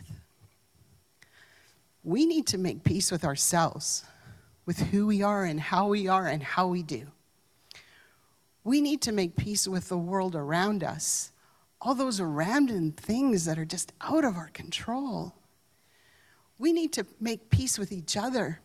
We 2.04 2.26
need 2.26 2.48
to 2.48 2.58
make 2.58 2.84
peace 2.84 3.12
with 3.12 3.24
ourselves, 3.24 4.04
with 4.66 4.80
who 4.80 5.06
we 5.06 5.22
are 5.22 5.46
and 5.46 5.60
how 5.60 5.88
we 5.88 6.08
are 6.08 6.26
and 6.26 6.42
how 6.42 6.68
we 6.68 6.82
do. 6.82 7.08
We 8.64 8.82
need 8.82 9.02
to 9.04 9.12
make 9.12 9.36
peace 9.36 9.68
with 9.68 9.90
the 9.90 9.98
world 9.98 10.36
around 10.36 10.84
us, 10.84 11.32
all 11.82 11.94
those 11.94 12.20
random 12.20 12.94
things 12.94 13.46
that 13.46 13.60
are 13.60 13.66
just 13.66 13.94
out 14.02 14.26
of 14.26 14.36
our 14.36 14.50
control. 14.50 15.36
We 16.58 16.74
need 16.74 16.94
to 16.94 17.06
make 17.20 17.50
peace 17.50 17.78
with 17.78 17.92
each 17.92 18.18
other. 18.18 18.62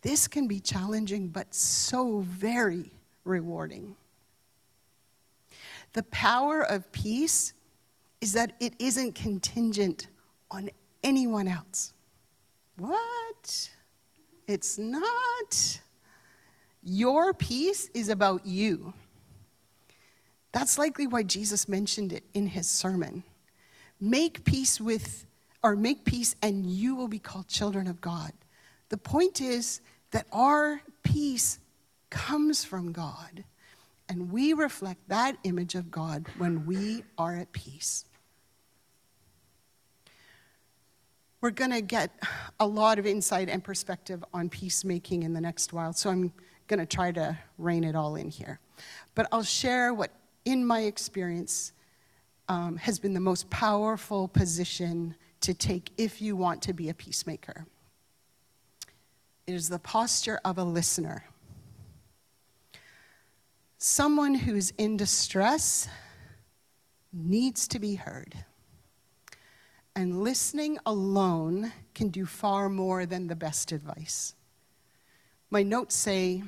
This 0.00 0.26
can 0.26 0.48
be 0.48 0.60
challenging, 0.60 1.28
but 1.28 1.54
so 1.54 2.20
very 2.20 2.90
rewarding. 3.24 3.96
The 5.92 6.02
power 6.04 6.62
of 6.62 6.90
peace 6.90 7.52
is 8.22 8.32
that 8.34 8.52
it 8.60 8.72
isn't 8.78 9.16
contingent 9.16 10.06
on 10.48 10.70
anyone 11.02 11.48
else. 11.48 11.92
What? 12.78 13.70
It's 14.46 14.78
not. 14.78 15.80
Your 16.84 17.34
peace 17.34 17.90
is 17.94 18.08
about 18.08 18.46
you. 18.46 18.94
That's 20.52 20.78
likely 20.78 21.08
why 21.08 21.24
Jesus 21.24 21.68
mentioned 21.68 22.12
it 22.12 22.22
in 22.32 22.46
his 22.46 22.68
sermon. 22.68 23.24
Make 24.00 24.44
peace 24.44 24.80
with, 24.80 25.26
or 25.64 25.74
make 25.74 26.04
peace, 26.04 26.36
and 26.42 26.64
you 26.64 26.94
will 26.94 27.08
be 27.08 27.18
called 27.18 27.48
children 27.48 27.88
of 27.88 28.00
God. 28.00 28.32
The 28.90 28.98
point 28.98 29.40
is 29.40 29.80
that 30.12 30.26
our 30.30 30.80
peace 31.02 31.58
comes 32.10 32.64
from 32.64 32.92
God, 32.92 33.42
and 34.08 34.30
we 34.30 34.52
reflect 34.52 35.08
that 35.08 35.38
image 35.42 35.74
of 35.74 35.90
God 35.90 36.26
when 36.38 36.66
we 36.66 37.02
are 37.18 37.34
at 37.36 37.52
peace. 37.52 38.04
We're 41.42 41.50
going 41.50 41.72
to 41.72 41.80
get 41.80 42.12
a 42.60 42.66
lot 42.66 43.00
of 43.00 43.06
insight 43.06 43.48
and 43.48 43.64
perspective 43.64 44.24
on 44.32 44.48
peacemaking 44.48 45.24
in 45.24 45.32
the 45.32 45.40
next 45.40 45.72
while, 45.72 45.92
so 45.92 46.08
I'm 46.08 46.32
going 46.68 46.78
to 46.78 46.86
try 46.86 47.10
to 47.10 47.36
rein 47.58 47.82
it 47.82 47.96
all 47.96 48.14
in 48.14 48.30
here. 48.30 48.60
But 49.16 49.26
I'll 49.32 49.42
share 49.42 49.92
what, 49.92 50.12
in 50.44 50.64
my 50.64 50.82
experience, 50.82 51.72
um, 52.48 52.76
has 52.76 53.00
been 53.00 53.12
the 53.12 53.18
most 53.18 53.50
powerful 53.50 54.28
position 54.28 55.16
to 55.40 55.52
take 55.52 55.90
if 55.98 56.22
you 56.22 56.36
want 56.36 56.62
to 56.62 56.72
be 56.72 56.90
a 56.90 56.94
peacemaker. 56.94 57.66
It 59.48 59.54
is 59.54 59.68
the 59.68 59.80
posture 59.80 60.38
of 60.44 60.58
a 60.58 60.64
listener. 60.64 61.24
Someone 63.78 64.36
who's 64.36 64.72
in 64.78 64.96
distress 64.96 65.88
needs 67.12 67.66
to 67.66 67.80
be 67.80 67.96
heard. 67.96 68.44
And 69.94 70.22
listening 70.22 70.78
alone 70.86 71.72
can 71.94 72.08
do 72.08 72.24
far 72.24 72.68
more 72.68 73.04
than 73.04 73.26
the 73.26 73.36
best 73.36 73.72
advice. 73.72 74.34
My 75.50 75.62
notes 75.62 75.94
say, 75.94 76.42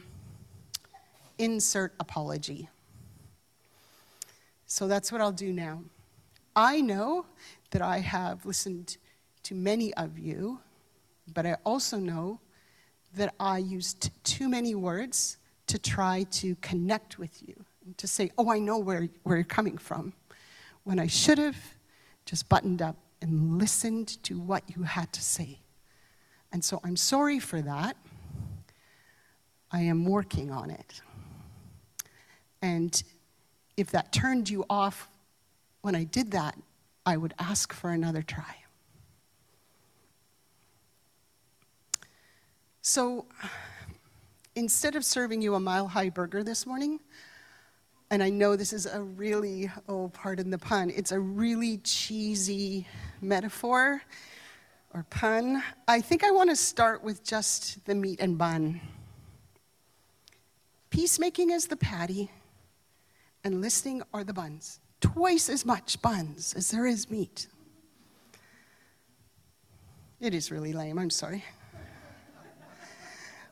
insert 1.39 1.93
apology. 2.01 2.69
So 4.67 4.89
that's 4.89 5.13
what 5.13 5.21
I'll 5.21 5.33
do 5.33 5.53
now. 5.53 5.83
I 6.57 6.81
know 6.81 7.27
that 7.71 7.83
I 7.83 7.99
have 7.99 8.47
listened 8.47 8.97
to 9.43 9.55
many 9.55 9.93
of 9.95 10.19
you, 10.19 10.61
but 11.35 11.45
I 11.45 11.57
also 11.65 11.99
know 11.99 12.41
that 13.15 13.35
I 13.39 13.59
used 13.59 14.11
too 14.25 14.49
many 14.49 14.75
words 14.75 15.37
to 15.67 15.79
try 15.79 16.25
to 16.31 16.55
connect 16.57 17.19
with 17.19 17.43
you, 17.47 17.55
to 17.97 18.07
say, 18.07 18.31
oh, 18.39 18.51
I 18.51 18.59
know 18.59 18.79
where, 18.79 19.09
where 19.23 19.37
you're 19.37 19.45
coming 19.45 19.77
from, 19.77 20.13
when 20.85 20.99
I 20.99 21.07
should 21.07 21.39
have 21.39 21.57
just 22.25 22.49
buttoned 22.49 22.81
up 22.81 22.97
and 23.25 23.57
listened 23.59 24.23
to 24.23 24.39
what 24.39 24.63
you 24.77 24.83
had 24.83 25.11
to 25.11 25.23
say. 25.23 25.59
And 26.53 26.63
so 26.63 26.79
I'm 26.85 26.95
sorry 26.95 27.39
for 27.39 27.63
that. 27.63 27.97
I 29.73 29.81
am 29.81 30.05
working 30.05 30.51
on 30.51 30.71
it. 30.71 31.01
And 32.61 33.03
if 33.79 33.91
that 33.93 34.13
turned 34.13 34.51
you 34.51 34.67
off 34.69 35.09
when 35.81 35.95
I 35.95 36.05
did 36.05 36.33
that, 36.33 36.59
I 37.07 37.17
would 37.17 37.33
ask 37.39 37.73
for 37.73 37.89
another 37.89 38.21
try. 38.21 38.57
So 42.83 43.25
instead 44.55 44.97
of 44.97 45.05
serving 45.05 45.41
you 45.41 45.55
a 45.55 45.61
mile 45.61 45.89
high 45.89 46.11
burger 46.11 46.45
this 46.45 46.67
morning, 46.67 47.01
and 48.15 48.23
I 48.23 48.31
know 48.31 48.55
this 48.55 48.73
is 48.73 48.87
a 48.87 49.03
really, 49.03 49.69
oh, 49.89 50.09
pardon 50.15 50.49
the 50.49 50.59
pun, 50.59 50.89
it's 50.89 51.11
a 51.11 51.19
really 51.19 51.79
cheesy 51.79 52.87
metaphor 53.21 54.03
or 54.95 55.05
pun. 55.11 55.61
I 55.89 56.01
think 56.01 56.23
I 56.23 56.31
want 56.31 56.49
to 56.51 56.55
start 56.55 57.03
with 57.03 57.25
just 57.25 57.85
the 57.87 57.95
meat 57.97 58.21
and 58.21 58.39
bun. 58.39 58.81
Peacemaking 60.91 61.51
is 61.51 61.67
the 61.67 61.77
patty, 61.77 62.31
and 63.43 63.61
listening 63.61 64.01
are 64.13 64.23
the 64.23 64.33
buns. 64.33 64.79
Twice 65.01 65.49
as 65.49 65.67
much 65.67 66.01
buns 66.01 66.55
as 66.55 66.71
there 66.71 66.87
is 66.87 67.11
meat. 67.11 67.49
It 70.21 70.35
is 70.35 70.53
really 70.53 70.73
lame, 70.73 71.01
I'm 71.01 71.11
sorry. 71.11 71.43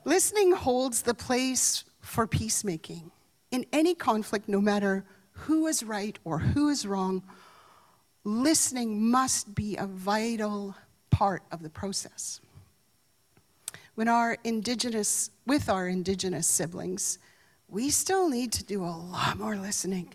listening 0.04 0.52
holds 0.52 1.02
the 1.02 1.14
place 1.14 1.82
for 2.00 2.28
peacemaking. 2.28 3.10
In 3.52 3.66
any 3.70 3.94
conflict, 3.94 4.48
no 4.48 4.62
matter 4.62 5.04
who 5.32 5.66
is 5.66 5.82
right 5.82 6.18
or 6.24 6.38
who 6.38 6.70
is 6.70 6.86
wrong, 6.86 7.22
listening 8.24 9.10
must 9.10 9.54
be 9.54 9.76
a 9.76 9.86
vital 9.86 10.74
part 11.10 11.42
of 11.52 11.62
the 11.62 11.68
process. 11.68 12.40
When 13.94 14.08
our 14.08 14.38
indigenous, 14.42 15.30
with 15.46 15.68
our 15.68 15.86
indigenous 15.86 16.46
siblings, 16.46 17.18
we 17.68 17.90
still 17.90 18.30
need 18.30 18.52
to 18.52 18.64
do 18.64 18.82
a 18.82 18.86
lot 18.86 19.38
more 19.38 19.56
listening. 19.56 20.14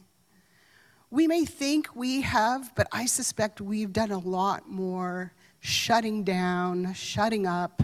We 1.12 1.28
may 1.28 1.46
think 1.46 1.96
we 1.96 2.22
have, 2.22 2.74
but 2.76 2.88
I 2.92 3.06
suspect 3.06 3.62
we've 3.62 3.94
done 3.94 4.12
a 4.12 4.18
lot 4.18 4.68
more 4.68 5.32
shutting 5.60 6.24
down, 6.24 6.96
shutting 6.96 7.46
up, 7.46 7.84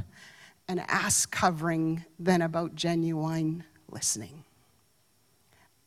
and 0.67 0.79
ass 0.87 1.27
covering 1.27 2.05
than 2.17 2.41
about 2.41 2.73
genuine 2.73 3.63
listening 3.91 4.43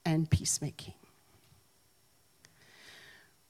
and 0.06 0.30
peacemaking. 0.30 0.94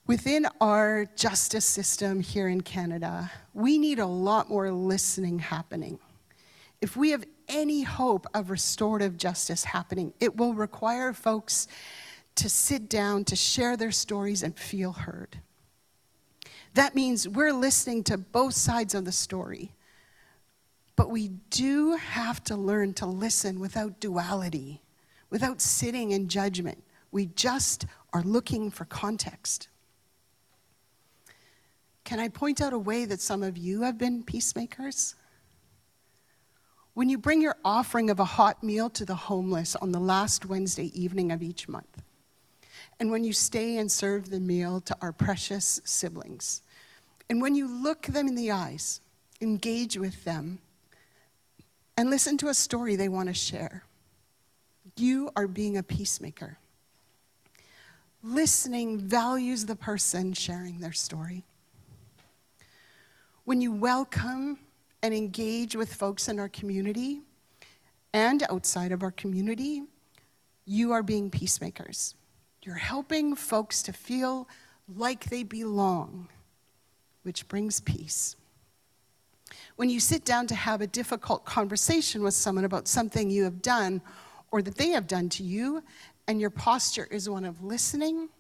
Within 0.07 0.47
our 0.61 1.05
justice 1.17 1.65
system 1.65 2.21
here 2.21 2.49
in 2.49 2.61
Canada, 2.61 3.31
we 3.55 3.77
need 3.77 3.99
a 3.99 4.07
lot 4.07 4.49
more 4.49 4.71
listening 4.71 5.39
happening. 5.39 5.99
If 6.81 6.97
we 6.97 7.11
have 7.11 7.25
any 7.49 7.83
hope 7.83 8.27
of 8.35 8.51
restorative 8.51 9.17
justice 9.17 9.65
happening, 9.65 10.13
it 10.21 10.37
will 10.37 10.55
require 10.55 11.13
folks 11.13 11.69
to 12.37 12.49
sit 12.49 12.89
down, 12.89 13.25
to 13.25 13.37
share 13.37 13.77
their 13.77 13.91
stories, 13.93 14.43
and 14.43 14.57
feel 14.57 14.93
heard. 14.93 15.41
That 16.75 16.95
means 16.95 17.27
we're 17.27 17.53
listening 17.53 18.05
to 18.05 18.19
both 18.19 18.55
sides 18.55 18.95
of 18.95 19.05
the 19.05 19.13
story. 19.13 19.73
But 20.95 21.11
we 21.11 21.29
do 21.51 21.97
have 21.97 22.43
to 22.45 22.57
learn 22.57 22.95
to 22.95 23.07
listen 23.07 23.61
without 23.61 24.01
duality, 24.01 24.83
without 25.31 25.61
sitting 25.61 26.11
in 26.11 26.29
judgment. 26.29 26.83
We 27.13 27.27
just 27.27 27.87
are 28.13 28.23
looking 28.23 28.71
for 28.71 28.85
context. 28.85 29.69
Can 32.05 32.21
I 32.21 32.29
point 32.29 32.61
out 32.61 32.73
a 32.73 32.79
way 32.79 33.05
that 33.05 33.21
some 33.21 33.43
of 33.43 33.57
you 33.57 33.83
have 33.83 33.99
been 33.99 34.23
peacemakers? 34.23 35.17
when 36.97 37.11
you 37.11 37.19
bring 37.19 37.43
your 37.43 37.59
offering 37.63 38.09
of 38.09 38.21
a 38.21 38.25
hot 38.25 38.63
meal 38.63 38.89
to 38.89 39.05
the 39.05 39.15
homeless 39.15 39.77
on 39.77 39.93
the 39.93 40.01
last 40.01 40.47
Wednesday 40.47 40.91
evening 40.99 41.31
of 41.31 41.43
each 41.43 41.69
month, 41.69 42.03
and 42.99 43.11
when 43.11 43.23
you 43.23 43.35
stay 43.35 43.77
and 43.77 43.93
serve 43.93 44.31
the 44.31 44.41
meal 44.41 44.81
to 44.81 44.97
our 45.03 45.13
precious 45.13 45.79
siblings, 45.85 46.63
and 47.29 47.43
when 47.43 47.55
you 47.55 47.69
look 47.69 48.07
them 48.07 48.27
in 48.27 48.35
the 48.35 48.51
eyes, 48.51 49.03
engage 49.43 49.99
with 49.99 50.25
them, 50.25 50.59
and 51.99 52.09
listen 52.09 52.39
to 52.39 52.49
a 52.49 52.55
story 52.55 52.97
they 52.97 53.11
want 53.11 53.29
to 53.29 53.35
share, 53.35 53.85
you 54.99 55.31
are 55.37 55.47
being 55.47 55.77
a 55.77 55.83
peacemaker. 55.83 56.59
Listening 58.23 58.99
values 58.99 59.67
the 59.67 59.77
person 59.77 60.33
sharing 60.33 60.81
their 60.81 60.93
story. 60.93 61.45
When 63.45 63.61
you 63.61 63.73
welcome 63.73 64.59
and 65.03 65.15
engage 65.15 65.77
with 65.77 65.95
folks 65.95 66.29
in 66.29 66.41
our 66.41 66.49
community 66.49 67.21
and 68.13 68.43
outside 68.51 68.91
of 68.91 69.03
our 69.03 69.13
community, 69.13 69.83
you 70.65 70.93
are 70.93 71.03
being 71.03 71.31
peacemakers. 71.31 72.15
You're 72.63 72.75
helping 72.75 73.37
folks 73.37 73.83
to 73.85 73.93
feel 73.93 74.49
like 74.97 75.27
they 75.27 75.45
belong, 75.45 76.29
which 77.23 77.47
brings 77.47 77.81
peace. 77.81 78.35
When 79.77 79.91
you 79.91 80.01
sit 80.01 80.25
down 80.25 80.49
to 80.49 80.55
have 80.55 80.81
a 80.81 80.87
difficult 80.87 81.45
conversation 81.45 82.23
with 82.23 82.35
someone 82.35 82.65
about 82.65 82.89
something 82.89 83.31
you 83.31 83.45
have 83.45 83.63
done 83.63 84.01
or 84.57 84.63
that 84.63 84.77
they 84.77 84.89
have 84.89 85.07
done 85.07 85.29
to 85.29 85.43
you, 85.43 85.83
and 86.27 86.41
your 86.41 86.49
posture 86.49 87.07
is 87.11 87.29
one 87.29 87.45
of 87.45 87.63
listening, 87.63 88.31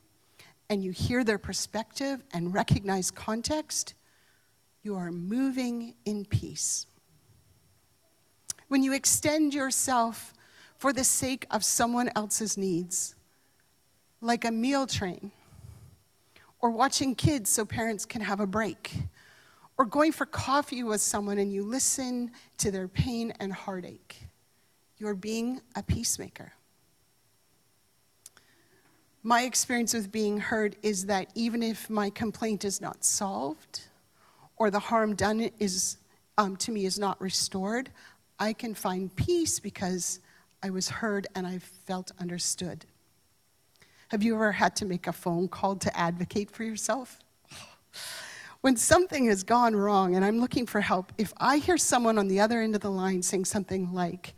and 0.71 0.83
you 0.83 0.91
hear 0.91 1.23
their 1.23 1.37
perspective 1.37 2.25
and 2.33 2.55
recognize 2.55 3.11
context, 3.11 3.93
you 4.83 4.97
are 4.97 5.13
moving 5.13 5.93
in 6.07 6.25
peace. 6.25 6.87
When 8.69 8.83
you 8.83 8.95
extend 8.95 9.53
yourself 9.53 10.33
for 10.79 10.91
the 10.91 11.05
sake 11.05 11.47
of 11.51 11.63
someone 11.63 12.09
else's 12.17 12.57
needs, 12.57 13.15
like 14.23 14.47
a 14.47 14.51
meal 14.51 14.87
train, 14.87 15.31
or 16.61 16.71
watching 16.71 17.15
kids 17.15 17.51
so 17.51 17.67
parents 17.67 18.07
can 18.07 18.23
have 18.23 18.41
a 18.41 18.47
break, 18.47 18.91
or 19.77 19.85
going 19.85 20.13
for 20.13 20.25
coffee 20.25 20.83
with 20.83 21.03
someone 21.03 21.37
and 21.37 21.53
you 21.53 21.63
listen 21.63 22.31
to 22.57 22.71
their 22.71 22.89
pain 22.89 23.35
and 23.39 23.53
heartache, 23.53 24.26
you're 24.99 25.15
being 25.15 25.61
a 25.75 25.83
peacemaker. 25.83 26.53
My 29.23 29.43
experience 29.43 29.93
with 29.93 30.13
being 30.13 30.39
heard 30.39 30.77
is 30.83 31.07
that 31.07 31.31
even 31.35 31.63
if 31.63 31.91
my 31.91 32.11
complaint 32.11 32.65
is 32.65 32.81
not 32.81 33.05
solved, 33.05 33.83
or 34.57 34.71
the 34.71 34.79
harm 34.79 35.15
done 35.15 35.51
is, 35.59 35.97
um, 36.39 36.57
to 36.57 36.71
me 36.71 36.87
is 36.87 36.99
not 36.99 37.21
restored, 37.21 37.91
I 38.39 38.53
can 38.53 38.75
find 38.75 39.15
peace 39.15 39.59
because 39.59 40.21
I 40.63 40.71
was 40.71 40.89
heard 40.89 41.27
and 41.35 41.47
I 41.47 41.59
felt 41.59 42.13
understood. 42.21 42.87
Have 44.09 44.23
you 44.23 44.35
ever 44.35 44.53
had 44.53 44.77
to 44.77 44.85
make 44.85 45.07
a 45.07 45.13
phone 45.13 45.49
call 45.49 45.77
to 45.77 45.99
advocate 45.99 46.51
for 46.51 46.65
yourself? 46.65 47.19
When 48.63 48.77
something 48.77 49.27
has 49.27 49.45
gone 49.45 49.77
wrong 49.77 50.17
and 50.17 50.25
I'm 50.25 50.41
looking 50.41 50.67
for 50.67 50.81
help, 50.81 51.13
if 51.19 51.33
I 51.37 51.59
hear 51.59 51.77
someone 51.77 52.19
on 52.19 52.27
the 52.27 52.41
other 52.41 52.61
end 52.63 52.75
of 52.75 52.81
the 52.81 52.91
line 52.91 53.23
saying 53.23 53.45
something 53.45 53.93
like, 53.93 54.35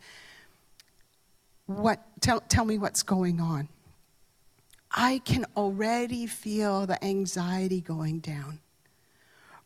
what, 1.69 2.01
tell, 2.19 2.41
tell 2.41 2.65
me 2.65 2.79
what's 2.79 3.03
going 3.03 3.39
on, 3.39 3.69
I 4.91 5.21
can 5.23 5.45
already 5.55 6.25
feel 6.25 6.87
the 6.87 7.03
anxiety 7.03 7.79
going 7.79 8.19
down. 8.19 8.59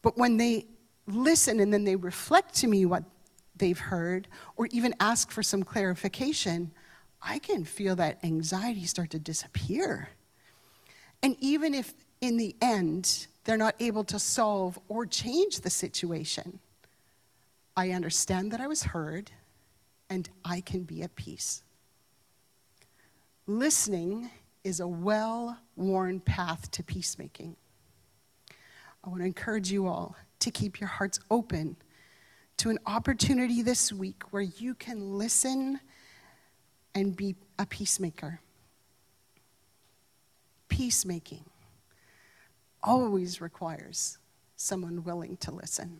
But 0.01 0.17
when 0.17 0.35
they 0.35 0.65
listen 1.07 1.61
and 1.61 1.71
then 1.71 1.85
they 1.85 1.95
reflect 1.95 2.55
to 2.55 2.67
me 2.67 2.85
what 2.85 3.05
they've 3.55 3.79
heard, 3.79 4.27
or 4.57 4.67
even 4.71 4.93
ask 4.99 5.31
for 5.31 5.41
some 5.41 5.63
clarification, 5.63 6.71
I 7.21 7.39
can 7.39 7.63
feel 7.63 7.95
that 7.95 8.21
anxiety 8.21 8.85
start 8.85 9.11
to 9.11 9.19
disappear. 9.19 10.09
And 11.21 11.37
even 11.39 11.73
if 11.73 11.93
in 12.19 12.35
the 12.35 12.53
end 12.61 13.27
they're 13.45 13.55
not 13.55 13.75
able 13.79 14.03
to 14.05 14.19
solve 14.19 14.77
or 14.89 15.05
change 15.05 15.61
the 15.61 15.69
situation, 15.69 16.59
I 17.77 17.91
understand 17.91 18.51
that 18.51 18.59
I 18.59 18.67
was 18.67 18.83
heard 18.83 19.31
and 20.09 20.29
I 20.43 20.59
can 20.59 20.83
be 20.83 21.01
at 21.01 21.15
peace. 21.15 21.63
Listening 23.45 24.29
is 24.63 24.79
a 24.79 24.87
well 24.87 25.57
worn 25.75 26.21
path 26.21 26.71
to 26.71 26.83
peacemaking. 26.83 27.57
I 29.03 29.09
want 29.09 29.19
to 29.21 29.25
encourage 29.25 29.69
you 29.69 29.87
all 29.87 30.15
to 30.39 30.49
keep 30.49 30.79
your 30.79 30.87
hearts 30.87 31.19
open 31.29 31.75
to 32.57 32.69
an 32.69 32.79
opportunity 32.85 33.61
this 33.61 33.91
week 33.91 34.23
where 34.31 34.43
you 34.43 34.73
can 34.75 35.17
listen 35.17 35.81
and 36.95 37.15
be 37.17 37.35
a 37.59 37.65
peacemaker. 37.65 38.39
Peacemaking 40.69 41.43
always 42.81 43.41
requires 43.41 44.19
someone 44.55 45.03
willing 45.03 45.35
to 45.37 45.51
listen. 45.51 45.99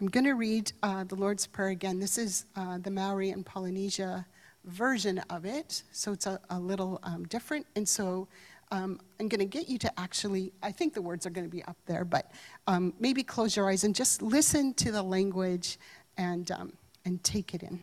I'm 0.00 0.08
going 0.08 0.24
to 0.24 0.34
read 0.34 0.70
uh, 0.80 1.02
the 1.02 1.16
Lord's 1.16 1.46
Prayer 1.48 1.70
again. 1.70 1.98
This 1.98 2.18
is 2.18 2.44
uh, 2.54 2.78
the 2.78 2.90
Maori 2.90 3.30
and 3.30 3.44
Polynesia 3.44 4.26
version 4.64 5.18
of 5.30 5.44
it, 5.44 5.82
so 5.92 6.12
it's 6.12 6.26
a, 6.26 6.40
a 6.50 6.58
little 6.58 7.00
um, 7.02 7.24
different. 7.24 7.66
And 7.76 7.88
so 7.88 8.28
um, 8.70 9.00
I'm 9.20 9.28
going 9.28 9.40
to 9.40 9.44
get 9.46 9.68
you 9.68 9.78
to 9.78 10.00
actually, 10.00 10.52
I 10.62 10.72
think 10.72 10.94
the 10.94 11.02
words 11.02 11.26
are 11.26 11.30
going 11.30 11.46
to 11.46 11.50
be 11.50 11.62
up 11.64 11.76
there, 11.86 12.04
but 12.04 12.30
um, 12.66 12.94
maybe 12.98 13.22
close 13.22 13.56
your 13.56 13.70
eyes 13.70 13.84
and 13.84 13.94
just 13.94 14.22
listen 14.22 14.74
to 14.74 14.90
the 14.90 15.02
language 15.02 15.78
and, 16.16 16.50
um, 16.50 16.72
and 17.04 17.22
take 17.22 17.54
it 17.54 17.62
in. 17.62 17.82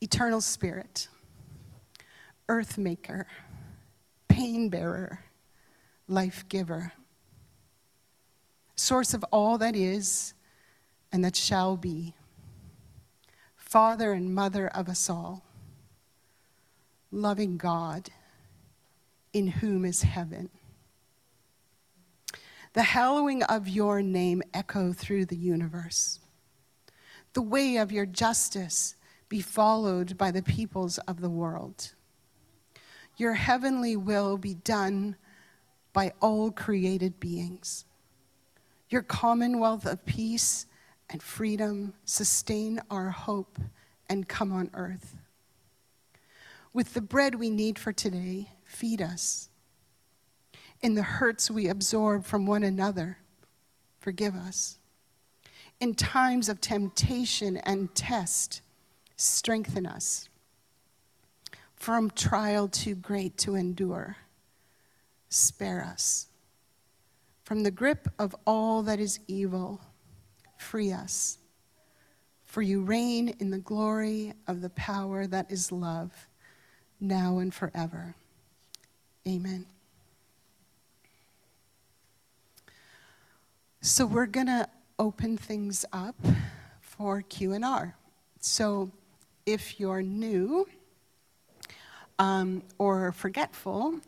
Eternal 0.00 0.40
Spirit, 0.40 1.08
Earth 2.48 2.76
Maker, 2.76 3.26
Pain 4.28 4.68
Bearer, 4.68 5.20
Life 6.06 6.44
Giver, 6.48 6.92
Source 8.76 9.14
of 9.14 9.24
all 9.30 9.56
that 9.58 9.76
is 9.76 10.34
and 11.12 11.24
that 11.24 11.36
shall 11.36 11.76
be, 11.76 12.14
Father 13.74 14.12
and 14.12 14.32
Mother 14.32 14.68
of 14.68 14.88
us 14.88 15.10
all, 15.10 15.42
loving 17.10 17.56
God 17.56 18.08
in 19.32 19.48
whom 19.48 19.84
is 19.84 20.02
heaven. 20.02 20.48
The 22.74 22.84
hallowing 22.84 23.42
of 23.42 23.66
your 23.66 24.00
name 24.00 24.44
echo 24.54 24.92
through 24.92 25.26
the 25.26 25.36
universe. 25.36 26.20
The 27.32 27.42
way 27.42 27.78
of 27.78 27.90
your 27.90 28.06
justice 28.06 28.94
be 29.28 29.40
followed 29.40 30.16
by 30.16 30.30
the 30.30 30.44
peoples 30.44 30.98
of 30.98 31.20
the 31.20 31.28
world. 31.28 31.94
Your 33.16 33.34
heavenly 33.34 33.96
will 33.96 34.38
be 34.38 34.54
done 34.54 35.16
by 35.92 36.12
all 36.20 36.52
created 36.52 37.18
beings. 37.18 37.86
Your 38.88 39.02
commonwealth 39.02 39.84
of 39.84 40.06
peace 40.06 40.66
and 41.10 41.22
freedom 41.22 41.94
sustain 42.04 42.80
our 42.90 43.10
hope 43.10 43.58
and 44.08 44.28
come 44.28 44.52
on 44.52 44.70
earth. 44.74 45.16
With 46.72 46.94
the 46.94 47.00
bread 47.00 47.36
we 47.36 47.50
need 47.50 47.78
for 47.78 47.92
today, 47.92 48.48
feed 48.64 49.00
us. 49.00 49.48
In 50.82 50.94
the 50.94 51.02
hurts 51.02 51.50
we 51.50 51.68
absorb 51.68 52.24
from 52.24 52.46
one 52.46 52.62
another, 52.62 53.18
forgive 54.00 54.34
us. 54.34 54.78
In 55.80 55.94
times 55.94 56.48
of 56.48 56.60
temptation 56.60 57.56
and 57.58 57.94
test, 57.94 58.60
strengthen 59.16 59.86
us. 59.86 60.28
From 61.76 62.10
trial 62.10 62.68
too 62.68 62.94
great 62.94 63.36
to 63.38 63.54
endure, 63.54 64.16
spare 65.28 65.84
us. 65.84 66.28
From 67.44 67.62
the 67.62 67.70
grip 67.70 68.08
of 68.18 68.34
all 68.46 68.82
that 68.82 68.98
is 68.98 69.20
evil, 69.28 69.80
free 70.56 70.92
us. 70.92 71.38
For 72.44 72.62
you 72.62 72.82
reign 72.82 73.34
in 73.40 73.50
the 73.50 73.58
glory 73.58 74.32
of 74.46 74.60
the 74.60 74.70
power 74.70 75.26
that 75.26 75.50
is 75.50 75.72
love, 75.72 76.12
now 77.00 77.38
and 77.38 77.52
forever. 77.52 78.14
Amen. 79.26 79.66
So 83.80 84.06
we're 84.06 84.26
going 84.26 84.46
to 84.46 84.68
open 84.98 85.36
things 85.36 85.84
up 85.92 86.16
for 86.80 87.22
Q&R. 87.22 87.96
So 88.40 88.90
if 89.46 89.78
you're 89.78 90.02
new 90.02 90.66
um, 92.18 92.62
or 92.78 93.12
forgetful, 93.12 94.00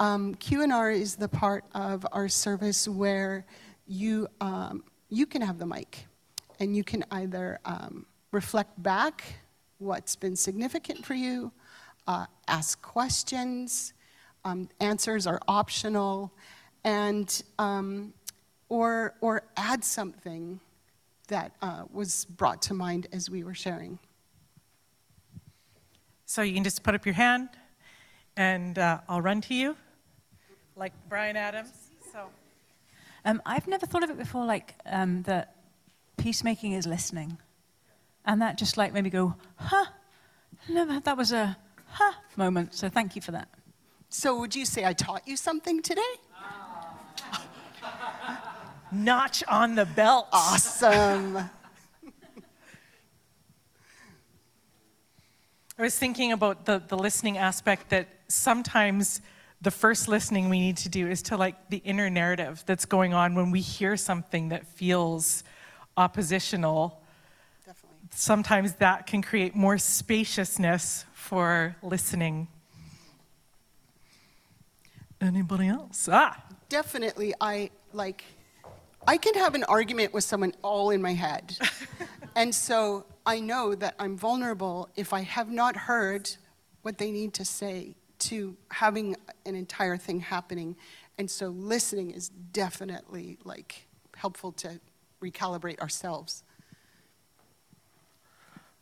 um, 0.00 0.34
Q&R 0.34 0.90
is 0.90 1.16
the 1.16 1.28
part 1.28 1.64
of 1.74 2.06
our 2.12 2.28
service 2.28 2.86
where 2.86 3.46
you, 3.86 4.28
um, 4.40 4.84
you 5.08 5.26
can 5.26 5.42
have 5.42 5.58
the 5.58 5.66
mic 5.66 6.06
and 6.60 6.76
you 6.76 6.84
can 6.84 7.04
either 7.10 7.60
um, 7.64 8.06
reflect 8.32 8.82
back 8.82 9.24
what's 9.78 10.16
been 10.16 10.36
significant 10.36 11.04
for 11.04 11.14
you, 11.14 11.52
uh, 12.06 12.26
ask 12.48 12.80
questions, 12.82 13.92
um, 14.44 14.68
answers 14.80 15.26
are 15.26 15.40
optional, 15.46 16.32
and 16.84 17.42
um, 17.58 18.12
or 18.68 19.14
or 19.20 19.42
add 19.56 19.84
something 19.84 20.60
that 21.28 21.52
uh, 21.62 21.84
was 21.92 22.24
brought 22.24 22.62
to 22.62 22.74
mind 22.74 23.06
as 23.12 23.30
we 23.30 23.44
were 23.44 23.54
sharing. 23.54 23.98
So 26.24 26.42
you 26.42 26.54
can 26.54 26.64
just 26.64 26.82
put 26.82 26.94
up 26.94 27.06
your 27.06 27.14
hand 27.14 27.48
and 28.36 28.78
uh, 28.78 29.00
I'll 29.08 29.20
run 29.20 29.40
to 29.42 29.54
you, 29.54 29.76
like 30.76 30.92
Bryan 31.08 31.36
Adams. 31.36 31.87
So 33.24 33.30
Um, 33.30 33.42
I've 33.44 33.66
never 33.66 33.86
thought 33.86 34.02
of 34.02 34.10
it 34.10 34.18
before, 34.18 34.44
like 34.44 34.74
um, 34.86 35.22
that 35.22 35.54
peacemaking 36.16 36.72
is 36.72 36.86
listening. 36.86 37.38
And 38.24 38.42
that 38.42 38.58
just 38.58 38.76
like 38.76 38.92
made 38.92 39.04
me 39.04 39.10
go, 39.10 39.34
huh, 39.56 39.86
never, 40.68 41.00
that 41.00 41.16
was 41.16 41.32
a 41.32 41.56
huh 41.86 42.12
moment. 42.36 42.74
So 42.74 42.88
thank 42.88 43.16
you 43.16 43.22
for 43.22 43.32
that. 43.32 43.48
So, 44.10 44.38
would 44.40 44.54
you 44.54 44.64
say 44.64 44.86
I 44.86 44.94
taught 44.94 45.28
you 45.28 45.36
something 45.36 45.82
today? 45.82 46.00
notch 48.92 49.44
on 49.48 49.74
the 49.74 49.84
belt. 49.84 50.28
Awesome. 50.32 51.36
I 55.78 55.82
was 55.82 55.98
thinking 55.98 56.32
about 56.32 56.64
the, 56.64 56.82
the 56.88 56.96
listening 56.96 57.36
aspect 57.36 57.90
that 57.90 58.08
sometimes 58.28 59.20
the 59.60 59.70
first 59.70 60.08
listening 60.08 60.48
we 60.48 60.60
need 60.60 60.76
to 60.78 60.88
do 60.88 61.08
is 61.08 61.22
to 61.22 61.36
like 61.36 61.68
the 61.68 61.78
inner 61.78 62.08
narrative 62.08 62.62
that's 62.66 62.84
going 62.84 63.12
on 63.12 63.34
when 63.34 63.50
we 63.50 63.60
hear 63.60 63.96
something 63.96 64.50
that 64.50 64.66
feels 64.66 65.42
oppositional. 65.96 67.02
Definitely. 67.66 67.98
Sometimes 68.10 68.74
that 68.74 69.06
can 69.06 69.20
create 69.20 69.56
more 69.56 69.76
spaciousness 69.78 71.04
for 71.12 71.76
listening. 71.82 72.46
Anybody 75.20 75.66
else? 75.66 76.08
Ah, 76.10 76.40
Definitely, 76.68 77.32
I 77.40 77.70
like, 77.94 78.24
I 79.06 79.16
can 79.16 79.34
have 79.34 79.54
an 79.54 79.64
argument 79.64 80.12
with 80.12 80.22
someone 80.22 80.52
all 80.62 80.90
in 80.90 81.00
my 81.00 81.14
head. 81.14 81.56
and 82.36 82.54
so 82.54 83.06
I 83.24 83.40
know 83.40 83.74
that 83.74 83.94
I'm 83.98 84.16
vulnerable 84.16 84.90
if 84.94 85.12
I 85.14 85.22
have 85.22 85.50
not 85.50 85.76
heard 85.76 86.30
what 86.82 86.98
they 86.98 87.10
need 87.10 87.32
to 87.34 87.44
say 87.44 87.96
to 88.20 88.56
having 88.70 89.16
an 89.46 89.54
entire 89.54 89.96
thing 89.96 90.20
happening. 90.20 90.76
And 91.16 91.30
so 91.30 91.48
listening 91.48 92.10
is 92.10 92.28
definitely 92.28 93.38
like 93.44 93.86
helpful 94.16 94.52
to 94.52 94.80
recalibrate 95.22 95.80
ourselves. 95.80 96.44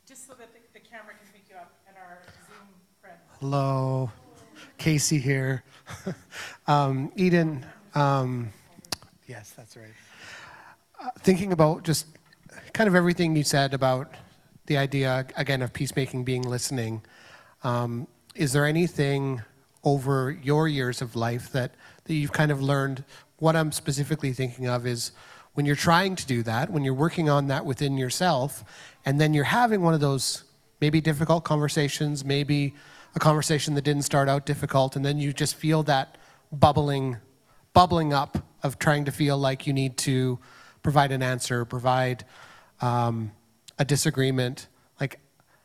just 0.07 0.29
so 0.29 0.35
that 0.35 0.53
the, 0.53 0.61
the 0.73 0.79
camera 0.79 1.15
can 1.15 1.27
pick 1.33 1.43
you 1.51 1.57
up 1.57 1.73
and 1.89 1.97
our 1.97 2.19
Zoom 2.47 2.69
friend. 3.01 3.17
Hello, 3.41 4.11
Casey 4.79 5.19
here. 5.19 5.65
um, 6.69 7.11
Eden, 7.17 7.67
um, 7.97 8.51
yes, 9.27 9.53
that's 9.57 9.77
right. 9.77 9.91
Uh, 11.03 11.11
thinking 11.19 11.53
about 11.53 11.83
just 11.83 12.07
kind 12.73 12.87
of 12.87 12.95
everything 12.95 13.35
you 13.35 13.43
said 13.43 13.75
about 13.75 14.15
the 14.67 14.77
idea, 14.77 15.27
again, 15.37 15.61
of 15.61 15.73
peacemaking 15.73 16.23
being 16.23 16.43
listening, 16.43 17.03
um, 17.65 18.07
is 18.37 18.53
there 18.53 18.67
anything 18.67 19.43
over 19.83 20.31
your 20.43 20.69
years 20.69 21.01
of 21.01 21.17
life 21.17 21.51
that, 21.53 21.75
that 22.05 22.15
you've 22.15 22.33
kind 22.33 22.51
of 22.51 22.61
learned? 22.63 23.05
What 23.39 23.57
I'm 23.57 23.73
specifically 23.73 24.33
thinking 24.33 24.67
of 24.69 24.87
is 24.87 25.13
when 25.55 25.65
you're 25.65 25.77
trying 25.77 26.17
to 26.17 26.27
do 26.27 26.43
that, 26.43 26.71
when 26.71 26.85
you're 26.85 26.95
working 26.95 27.31
on 27.31 27.47
that 27.49 27.65
within 27.65 27.97
yourself, 27.97 28.65
and 29.05 29.21
then 29.21 29.33
you're 29.33 29.45
having 29.45 29.81
one 29.81 29.95
of 29.95 30.01
those 30.01 30.45
maybe 30.81 31.01
difficult 31.01 31.45
conversations, 31.45 32.25
maybe 32.25 32.75
a 33.15 33.19
conversation 33.19 33.75
that 33.75 33.83
didn't 33.83 34.03
start 34.03 34.29
out 34.29 34.45
difficult, 34.45 34.97
and 34.97 35.05
then 35.05 35.19
you 35.19 35.33
just 35.33 35.55
feel 35.55 35.83
that 35.85 36.19
bubbling, 36.53 37.17
bubbling 37.73 38.13
up 38.13 38.39
of 38.63 38.79
trying 38.79 39.05
to 39.07 39.13
feel 39.13 39.39
like 39.39 39.67
you 39.67 39.73
need 39.73 39.97
to 39.97 40.39
provide 40.83 41.13
an 41.13 41.23
answer, 41.23 41.65
provide 41.65 42.25
um, 42.81 43.33
a 43.79 43.85
disagreement. 43.85 44.69
Like, 45.01 45.21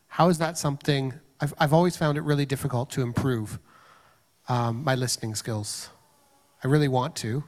how 0.08 0.30
is 0.30 0.38
that 0.38 0.58
something? 0.58 1.14
I've, 1.42 1.54
I've 1.58 1.74
always 1.74 1.98
found 1.98 2.20
it 2.20 2.22
really 2.22 2.46
difficult 2.46 2.92
to 2.92 3.02
improve 3.02 3.58
um, 4.48 4.84
my 4.84 4.94
listening 4.94 5.34
skills. 5.34 5.90
I 6.64 6.68
really 6.68 6.88
want 6.88 7.16
to. 7.18 7.44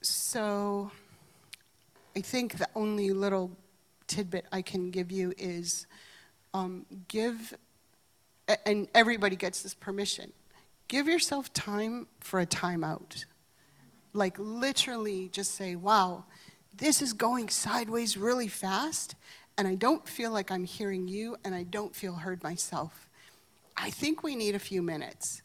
So 0.00 0.90
I 2.16 2.20
think 2.20 2.58
the 2.58 2.68
only 2.74 3.10
little 3.10 3.52
tidbit 4.08 4.46
I 4.50 4.60
can 4.60 4.90
give 4.90 5.12
you 5.12 5.32
is 5.38 5.86
um, 6.52 6.84
give, 7.06 7.54
and 8.66 8.88
everybody 8.92 9.36
gets 9.36 9.62
this 9.62 9.74
permission, 9.74 10.32
give 10.88 11.06
yourself 11.06 11.52
time 11.52 12.08
for 12.18 12.40
a 12.40 12.46
timeout. 12.46 13.24
Like 14.12 14.36
literally 14.38 15.28
just 15.28 15.54
say, 15.54 15.76
wow, 15.76 16.24
this 16.74 17.02
is 17.02 17.12
going 17.12 17.48
sideways 17.48 18.16
really 18.16 18.48
fast, 18.48 19.14
and 19.58 19.68
I 19.68 19.74
don't 19.74 20.06
feel 20.08 20.30
like 20.30 20.50
I'm 20.50 20.64
hearing 20.64 21.08
you, 21.08 21.36
and 21.44 21.54
I 21.54 21.64
don't 21.64 21.94
feel 21.94 22.14
heard 22.14 22.42
myself. 22.42 23.08
I 23.76 23.90
think 23.90 24.22
we 24.22 24.36
need 24.36 24.54
a 24.54 24.58
few 24.58 24.82
minutes. 24.82 25.42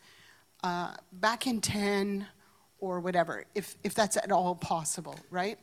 Uh, 0.63 0.93
back 1.13 1.47
in 1.47 1.61
10 1.61 2.27
or 2.79 2.99
whatever, 2.99 3.45
if, 3.55 3.75
if 3.83 3.93
that's 3.93 4.17
at 4.17 4.31
all 4.31 4.55
possible, 4.55 5.17
right? 5.29 5.57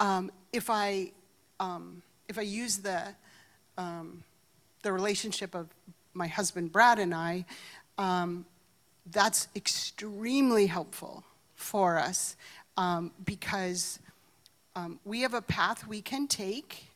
Um, 0.00 0.30
if 0.52 0.70
I 0.70 1.12
um, 1.60 2.02
if 2.28 2.38
I 2.38 2.42
use 2.42 2.78
the 2.78 3.02
um, 3.76 4.22
the 4.82 4.92
relationship 4.92 5.54
of 5.54 5.68
my 6.14 6.26
husband 6.26 6.72
Brad 6.72 6.98
and 6.98 7.14
I, 7.14 7.44
um, 7.96 8.46
that's 9.10 9.48
extremely 9.56 10.66
helpful 10.66 11.24
for 11.56 11.98
us 11.98 12.36
um, 12.76 13.10
because 13.24 13.98
um, 14.78 15.00
we 15.04 15.22
have 15.22 15.34
a 15.34 15.42
path 15.42 15.86
we 15.86 16.00
can 16.00 16.28
take 16.28 16.86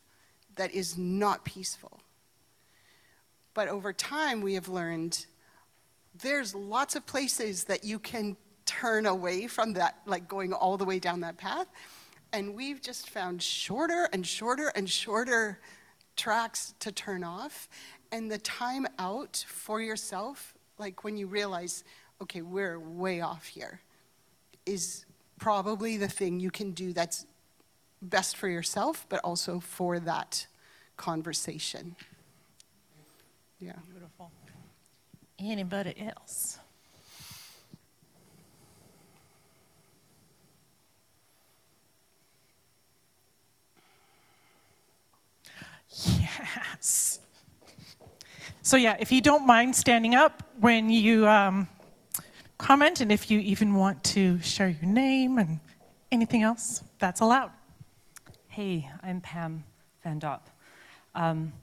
that 0.57 0.73
is 0.73 0.97
not 0.97 1.45
peaceful. 1.45 2.01
But 3.55 3.69
over 3.69 3.93
time, 3.93 4.41
we 4.41 4.55
have 4.55 4.69
learned 4.69 5.27
there's 6.23 6.55
lots 6.55 6.95
of 6.95 7.07
places 7.07 7.65
that 7.65 7.85
you 7.85 7.99
can 7.99 8.37
turn 8.67 9.07
away 9.07 9.47
from 9.47 9.73
that, 9.75 9.97
like 10.07 10.29
going 10.29 10.53
all 10.53 10.77
the 10.77 10.85
way 10.85 10.99
down 10.99 11.21
that 11.21 11.39
path. 11.39 11.67
And 12.33 12.55
we've 12.55 12.81
just 12.81 13.11
found 13.11 13.43
shorter 13.43 14.09
and 14.13 14.25
shorter 14.27 14.69
and 14.69 14.89
shorter 14.89 15.59
tracks 16.17 16.75
to 16.81 16.93
turn 16.93 17.25
off. 17.25 17.69
And 18.13 18.31
the 18.31 18.39
time 18.39 18.87
out 18.99 19.45
for 19.49 19.81
yourself, 19.81 20.55
like 20.79 21.03
when 21.03 21.17
you 21.17 21.27
realize, 21.27 21.83
okay, 22.23 22.43
we're 22.43 22.79
way 22.79 23.23
off 23.23 23.47
here, 23.47 23.81
is 24.67 25.05
probably 25.39 25.97
the 25.97 26.09
thing 26.09 26.39
you 26.39 26.51
can 26.51 26.71
do 26.71 26.93
that's 26.93 27.27
best 28.03 28.37
for 28.37 28.49
yourself, 28.49 29.07
but 29.09 29.21
also 29.23 29.61
for 29.61 29.99
that 30.01 30.47
conversation. 30.97 31.97
Yeah. 33.61 33.75
Beautiful. 33.91 34.31
Anybody 35.39 35.95
else? 36.01 36.59
Yes. 46.07 47.21
So 48.63 48.77
yeah, 48.77 48.97
if 48.99 49.13
you 49.13 49.21
don't 49.21 49.47
mind 49.47 49.77
standing 49.77 50.15
up 50.15 50.43
when 50.61 50.89
you 50.89 51.29
um, 51.29 51.69
comment, 52.59 53.01
and 53.01 53.13
if 53.13 53.31
you 53.31 53.41
even 53.41 53.75
want 53.75 54.03
to 54.05 54.41
share 54.41 54.69
your 54.69 54.91
name 54.91 55.39
and 55.39 55.61
anything 56.11 56.43
else, 56.43 56.83
that's 56.99 57.21
allowed. 57.21 57.51
Hey, 58.53 58.87
I'm 59.03 59.23
Pam 59.23 59.65
Van 60.05 60.19
Dop. 60.19 60.51
Um, 61.15 61.55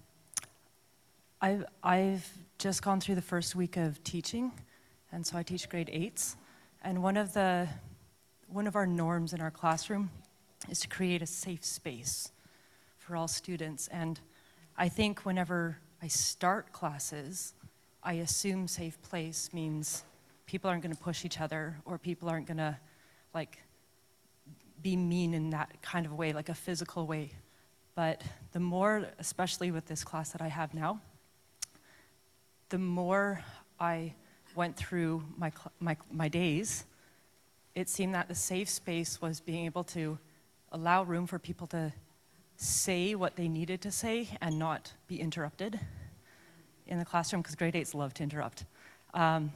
I've, 1.40 1.64
I've 1.84 2.28
just 2.58 2.82
gone 2.82 3.00
through 3.00 3.14
the 3.14 3.22
first 3.22 3.56
week 3.56 3.78
of 3.78 4.04
teaching, 4.04 4.52
and 5.12 5.24
so 5.24 5.38
I 5.38 5.44
teach 5.44 5.70
grade 5.70 5.92
eights. 5.94 6.36
And 6.84 7.04
one 7.04 7.16
of 7.16 7.32
the 7.34 7.68
one 8.48 8.66
of 8.66 8.76
our 8.76 8.88
norms 8.88 9.34
in 9.34 9.40
our 9.40 9.52
classroom 9.52 10.10
is 10.68 10.80
to 10.80 10.88
create 10.88 11.22
a 11.22 11.28
safe 11.28 11.64
space 11.64 12.32
for 12.98 13.16
all 13.16 13.28
students. 13.28 13.88
And 13.90 14.20
I 14.76 14.90
think 14.90 15.28
whenever 15.28 15.78
I 16.02 16.08
start 16.08 16.72
classes, 16.72 17.54
I 18.02 18.14
assume 18.14 18.68
safe 18.68 19.00
place 19.04 19.52
means 19.54 20.06
people 20.48 20.72
aren't 20.72 20.82
going 20.82 20.96
to 20.96 21.04
push 21.04 21.24
each 21.24 21.40
other 21.40 21.78
or 21.86 22.00
people 22.00 22.28
aren't 22.30 22.48
going 22.48 22.58
to 22.58 22.76
like 23.36 23.60
be 24.82 24.96
mean 24.96 25.34
in 25.34 25.50
that 25.52 25.82
kind 25.82 26.06
of 26.06 26.14
way, 26.14 26.34
like 26.34 26.50
a 26.50 26.54
physical 26.54 27.06
way. 27.06 27.32
But 27.96 28.24
the 28.54 28.60
more, 28.60 29.08
especially 29.20 29.72
with 29.72 29.86
this 29.88 30.04
class 30.04 30.32
that 30.32 30.42
I 30.42 30.48
have 30.48 30.74
now, 30.74 31.02
the 32.70 32.78
more 32.78 33.44
I 33.80 34.14
went 34.56 34.76
through 34.78 35.24
my, 35.38 35.52
my, 35.80 35.98
my 36.12 36.28
days, 36.28 36.86
it 37.76 37.90
seemed 37.90 38.14
that 38.14 38.28
the 38.28 38.36
safe 38.36 38.70
space 38.70 39.22
was 39.22 39.40
being 39.40 39.66
able 39.66 39.84
to 39.86 40.18
allow 40.72 41.04
room 41.04 41.28
for 41.28 41.40
people 41.40 41.68
to 41.68 41.92
say 42.56 43.16
what 43.16 43.36
they 43.36 43.48
needed 43.48 43.82
to 43.82 43.92
say 43.92 44.28
and 44.42 44.60
not 44.60 44.94
be 45.08 45.20
interrupted 45.20 45.80
in 46.88 47.00
the 47.00 47.06
classroom, 47.06 47.42
because 47.42 47.56
grade 47.56 47.76
eights 47.76 47.94
love 47.94 48.14
to 48.16 48.24
interrupt. 48.24 48.66
Um, 49.14 49.52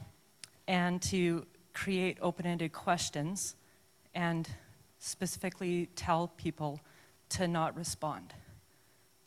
and 0.66 1.02
to 1.02 1.46
create 1.72 2.18
open 2.22 2.46
ended 2.46 2.72
questions 2.72 3.56
and 4.14 4.48
specifically 5.04 5.88
tell 5.96 6.28
people 6.36 6.80
to 7.28 7.46
not 7.46 7.76
respond. 7.76 8.32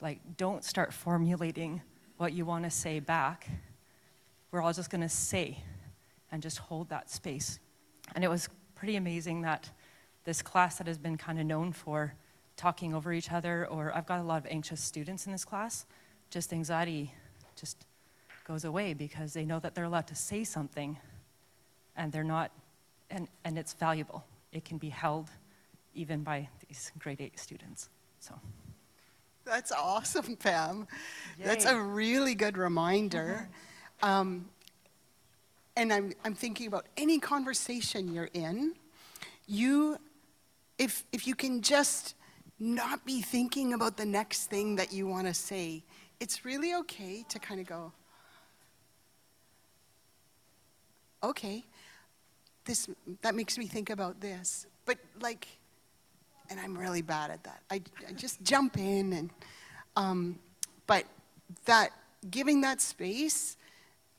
Like, 0.01 0.19
don't 0.35 0.63
start 0.63 0.91
formulating 0.91 1.81
what 2.17 2.33
you 2.33 2.45
want 2.45 2.63
to 2.63 2.71
say 2.71 2.99
back. 2.99 3.47
We're 4.51 4.61
all 4.61 4.73
just 4.73 4.89
going 4.89 5.01
to 5.01 5.09
say 5.09 5.59
and 6.31 6.41
just 6.41 6.57
hold 6.57 6.89
that 6.89 7.09
space. 7.09 7.59
And 8.15 8.23
it 8.23 8.27
was 8.27 8.49
pretty 8.75 8.95
amazing 8.95 9.41
that 9.41 9.69
this 10.23 10.41
class 10.41 10.77
that 10.79 10.87
has 10.87 10.97
been 10.97 11.17
kind 11.17 11.39
of 11.39 11.45
known 11.45 11.71
for 11.71 12.13
talking 12.55 12.93
over 12.95 13.13
each 13.13 13.31
other, 13.31 13.67
or 13.67 13.95
I've 13.95 14.07
got 14.07 14.19
a 14.19 14.23
lot 14.23 14.37
of 14.37 14.47
anxious 14.49 14.81
students 14.81 15.27
in 15.27 15.31
this 15.31 15.45
class, 15.45 15.85
just 16.31 16.53
anxiety 16.53 17.13
just 17.55 17.85
goes 18.45 18.65
away 18.65 18.93
because 18.93 19.33
they 19.33 19.45
know 19.45 19.59
that 19.59 19.75
they're 19.75 19.85
allowed 19.85 20.07
to 20.07 20.15
say 20.15 20.43
something 20.43 20.97
and 21.95 22.11
they're 22.11 22.23
not, 22.23 22.51
and, 23.11 23.27
and 23.45 23.57
it's 23.57 23.73
valuable. 23.73 24.25
It 24.51 24.65
can 24.65 24.77
be 24.77 24.89
held 24.89 25.29
even 25.97 26.23
by 26.23 26.47
these 26.67 26.91
grade 26.99 27.19
eight 27.19 27.39
students. 27.39 27.89
So, 28.19 28.35
That's 29.45 29.71
awesome, 29.71 30.35
Pam. 30.35 30.87
That's 31.43 31.65
a 31.65 31.79
really 31.79 32.35
good 32.35 32.57
reminder. 32.57 33.49
Um, 34.03 34.45
and 35.75 35.91
I'm, 35.91 36.13
I'm 36.23 36.35
thinking 36.35 36.67
about 36.67 36.85
any 36.97 37.17
conversation 37.17 38.13
you're 38.13 38.29
in, 38.33 38.73
you, 39.47 39.97
if, 40.77 41.03
if 41.11 41.25
you 41.25 41.33
can 41.33 41.63
just 41.63 42.13
not 42.59 43.05
be 43.05 43.21
thinking 43.21 43.73
about 43.73 43.97
the 43.97 44.05
next 44.05 44.51
thing 44.51 44.75
that 44.75 44.93
you 44.93 45.07
want 45.07 45.25
to 45.25 45.33
say, 45.33 45.83
it's 46.19 46.45
really 46.45 46.75
okay 46.75 47.25
to 47.29 47.39
kind 47.39 47.59
of 47.59 47.67
go, 47.67 47.91
okay, 51.23 51.63
this, 52.65 52.89
that 53.21 53.35
makes 53.35 53.57
me 53.57 53.67
think 53.67 53.89
about 53.89 54.19
this. 54.19 54.65
But 54.85 54.97
like, 55.21 55.47
and 56.49 56.59
I'm 56.59 56.77
really 56.77 57.01
bad 57.01 57.31
at 57.31 57.43
that. 57.43 57.61
I, 57.69 57.81
I 58.07 58.11
just 58.13 58.41
jump 58.43 58.77
in 58.77 59.13
and, 59.13 59.29
um, 59.95 60.39
but 60.85 61.05
that 61.65 61.91
giving 62.29 62.61
that 62.61 62.81
space 62.81 63.57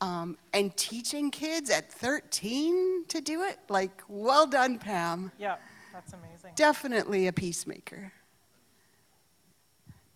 um, 0.00 0.36
and 0.52 0.76
teaching 0.76 1.30
kids 1.30 1.70
at 1.70 1.92
13 1.92 3.04
to 3.08 3.20
do 3.20 3.42
it, 3.42 3.58
like, 3.68 4.02
well 4.08 4.46
done, 4.46 4.78
Pam. 4.78 5.32
Yeah, 5.38 5.56
that's 5.92 6.12
amazing. 6.12 6.52
Definitely 6.54 7.26
a 7.26 7.32
peacemaker. 7.32 8.12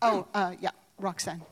Oh, 0.01 0.27
uh, 0.35 0.55
yeah, 0.61 0.71
Roxanne. 0.99 1.43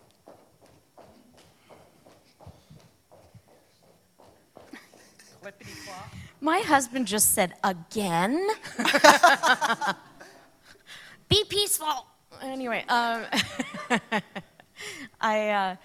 Clippity 5.43 5.85
clop. 5.87 6.13
My 6.41 6.61
husband 6.61 7.07
just 7.07 7.33
said 7.35 7.55
again. 7.63 8.49
Be 11.31 11.45
peaceful. 11.49 12.07
Anyway, 12.43 12.85
um, 12.89 13.25
I 15.21 15.49
uh, 15.51 15.77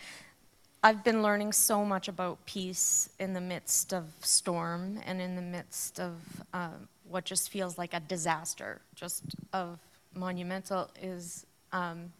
I've 0.82 1.04
been 1.04 1.22
learning 1.22 1.52
so 1.52 1.86
much 1.86 2.08
about 2.08 2.44
peace 2.48 3.10
in 3.20 3.34
the 3.34 3.42
midst 3.42 3.94
of 3.94 4.06
storm 4.22 5.00
and 5.06 5.22
in 5.22 5.36
the 5.36 5.44
midst 5.44 6.00
of 6.00 6.16
uh, 6.52 6.70
what 7.08 7.26
just 7.26 7.52
feels 7.52 7.78
like 7.78 7.94
a 7.94 8.00
disaster, 8.00 8.82
just 8.96 9.24
of 9.54 9.78
monumental. 10.16 10.90
Is 11.00 11.46
um, 11.72 12.12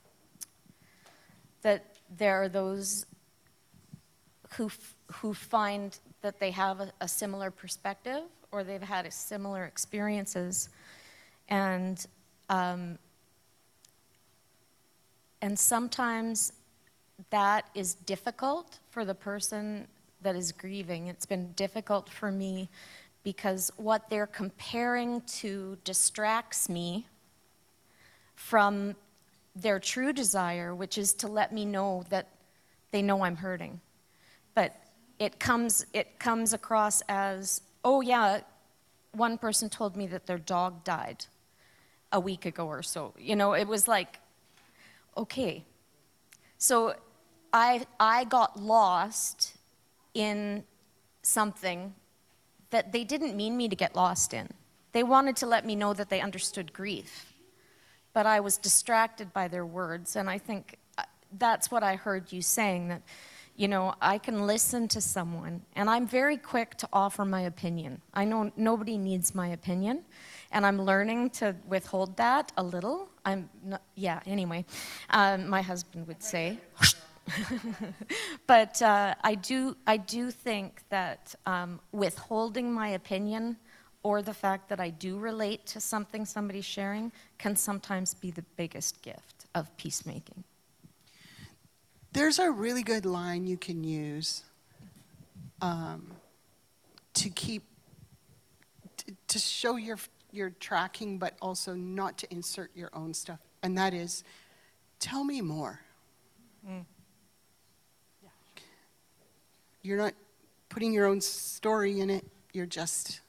that 1.64 1.96
there 2.16 2.44
are 2.44 2.48
those 2.48 3.08
who, 4.56 4.70
who 5.12 5.34
find 5.34 5.98
that 6.22 6.40
they 6.40 6.52
have 6.52 6.80
a, 6.80 6.92
a 7.02 7.08
similar 7.08 7.50
perspective 7.50 8.22
or 8.52 8.64
they've 8.64 8.84
had 8.84 9.12
similar 9.12 9.66
experiences 9.66 10.70
and 11.50 12.06
um, 12.50 13.00
and 15.46 15.60
sometimes 15.60 16.54
that 17.30 17.70
is 17.76 17.94
difficult 17.94 18.80
for 18.90 19.06
the 19.06 19.14
person 19.14 19.88
that 20.24 20.36
is 20.36 20.52
grieving. 20.52 21.06
It's 21.06 21.28
been 21.28 21.52
difficult 21.52 22.10
for 22.10 22.32
me 22.32 22.68
because 23.24 23.72
what 23.78 24.10
they're 24.10 24.26
comparing 24.26 25.22
to 25.42 25.78
distracts 25.84 26.68
me 26.68 27.06
from 28.34 28.96
their 29.56 29.78
true 29.80 30.12
desire 30.14 30.74
which 30.74 30.98
is 30.98 31.14
to 31.14 31.28
let 31.28 31.54
me 31.54 31.64
know 31.64 32.04
that 32.10 32.28
they 32.90 33.04
know 33.04 33.24
i'm 33.24 33.36
hurting. 33.36 33.80
But 34.56 34.76
it 35.20 35.40
comes 35.40 35.86
it 35.94 36.18
comes 36.18 36.54
across 36.54 37.04
as 37.08 37.62
oh 37.84 38.02
yeah 38.02 38.40
one 39.12 39.38
person 39.38 39.70
told 39.70 39.96
me 39.96 40.08
that 40.08 40.26
their 40.26 40.40
dog 40.40 40.84
died 40.84 41.26
a 42.12 42.20
week 42.20 42.48
ago 42.48 42.66
or 42.66 42.82
so. 42.82 43.14
You 43.20 43.36
know 43.36 43.54
it 43.54 43.68
was 43.68 43.88
like 43.88 44.18
okay 45.18 45.64
so 46.58 46.94
i 47.54 47.86
i 48.00 48.24
got 48.26 48.60
lost 48.62 49.56
in 50.14 50.64
something 51.22 51.94
that 52.70 52.92
they 52.92 53.04
didn't 53.04 53.36
mean 53.36 53.56
me 53.58 53.68
to 53.68 53.76
get 53.76 53.96
lost 53.96 54.34
in 54.34 54.48
they 54.92 55.04
wanted 55.04 55.36
to 55.36 55.46
let 55.46 55.66
me 55.66 55.76
know 55.76 55.94
that 55.94 56.10
they 56.10 56.22
understood 56.22 56.72
grief 56.74 57.34
but 58.14 58.26
i 58.26 58.40
was 58.40 58.58
distracted 58.58 59.32
by 59.34 59.48
their 59.48 59.66
words 59.66 60.16
and 60.16 60.30
i 60.30 60.38
think 60.38 60.78
uh, 60.98 61.04
that's 61.38 61.72
what 61.72 61.84
i 61.84 61.96
heard 61.96 62.32
you 62.32 62.42
saying 62.42 62.88
that 62.88 63.02
you 63.58 63.70
know, 63.70 63.96
I 64.02 64.18
can 64.18 64.46
listen 64.46 64.88
to 64.90 65.02
someone, 65.02 65.62
and 65.76 65.90
I'm 65.90 66.06
very 66.06 66.36
quick 66.36 66.76
to 66.78 66.90
offer 66.92 67.24
my 67.24 67.42
opinion. 67.42 68.02
I 68.14 68.26
know 68.26 68.52
nobody 68.58 68.98
needs 68.98 69.34
my 69.34 69.48
opinion, 69.48 70.04
and 70.52 70.66
I'm 70.66 70.82
learning 70.82 71.30
to 71.32 71.56
withhold 71.66 72.18
that 72.18 72.52
a 72.58 72.64
little. 72.64 73.10
I'm 73.26 73.50
not, 73.64 73.82
yeah, 73.96 74.20
anyway, 74.26 74.66
um, 75.10 75.50
my 75.50 75.62
husband 75.62 76.08
would 76.08 76.22
say. 76.22 76.60
but 78.48 78.82
uh, 78.82 79.16
I, 79.24 79.36
do, 79.36 79.76
I 79.88 79.98
do 79.98 80.30
think 80.30 80.84
that 80.90 81.34
um, 81.46 81.80
withholding 81.92 82.72
my 82.72 82.90
opinion 82.90 83.58
or 84.04 84.22
the 84.22 84.34
fact 84.34 84.70
that 84.70 84.80
I 84.80 84.92
do 84.92 85.18
relate 85.18 85.66
to 85.68 85.82
something 85.82 86.26
somebody's 86.26 86.66
sharing 86.66 87.12
can 87.40 87.56
sometimes 87.56 88.14
be 88.14 88.30
the 88.30 88.44
biggest 88.56 89.02
gift 89.02 89.48
of 89.56 89.76
peacemaking. 89.78 90.44
There's 92.14 92.38
a 92.38 92.52
really 92.52 92.84
good 92.84 93.06
line 93.06 93.48
you 93.48 93.58
can 93.58 93.84
use 93.84 94.44
um, 95.60 96.12
to 97.16 97.30
keep, 97.30 97.64
to, 98.98 99.16
to 99.30 99.40
show 99.40 99.76
your, 99.76 99.98
your 100.36 100.52
tracking, 100.60 101.18
but 101.18 101.36
also 101.42 101.74
not 101.74 102.18
to 102.20 102.28
insert 102.32 102.72
your 102.76 102.90
own 102.94 103.14
stuff. 103.14 103.40
And 103.64 103.78
that 103.78 103.94
is, 103.94 104.24
tell 105.00 105.24
me 105.24 105.42
more. 105.42 105.80
You're 109.82 109.98
not 109.98 110.14
putting 110.70 110.94
your 110.94 111.06
own 111.06 111.22
story 111.22 112.00
in 112.00 112.10
it, 112.10 112.26
you're 112.54 112.66
just 112.66 113.22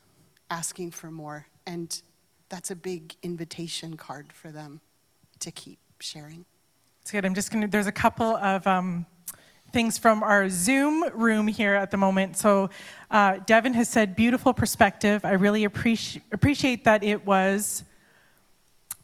asking 0.50 0.90
for 0.90 1.10
more. 1.10 1.46
And 1.66 2.00
that's 2.48 2.70
a 2.70 2.76
big 2.76 3.14
invitation 3.22 3.96
card 3.96 4.32
for 4.32 4.50
them 4.50 4.80
to 5.40 5.50
keep 5.50 5.78
sharing. 6.00 6.44
It's 7.02 7.12
good. 7.12 7.24
I'm 7.24 7.34
just 7.34 7.50
going 7.52 7.62
to, 7.62 7.68
there's 7.68 7.86
a 7.86 7.92
couple 7.92 8.36
of 8.36 8.66
um, 8.66 9.06
things 9.72 9.98
from 9.98 10.22
our 10.22 10.48
Zoom 10.48 11.04
room 11.14 11.46
here 11.48 11.74
at 11.74 11.90
the 11.90 11.96
moment. 11.96 12.36
So 12.36 12.70
uh, 13.10 13.38
Devin 13.46 13.74
has 13.74 13.88
said, 13.88 14.16
beautiful 14.16 14.54
perspective. 14.54 15.24
I 15.24 15.32
really 15.32 15.64
appreciate, 15.64 16.24
appreciate 16.32 16.84
that 16.84 17.02
it 17.04 17.26
was 17.26 17.84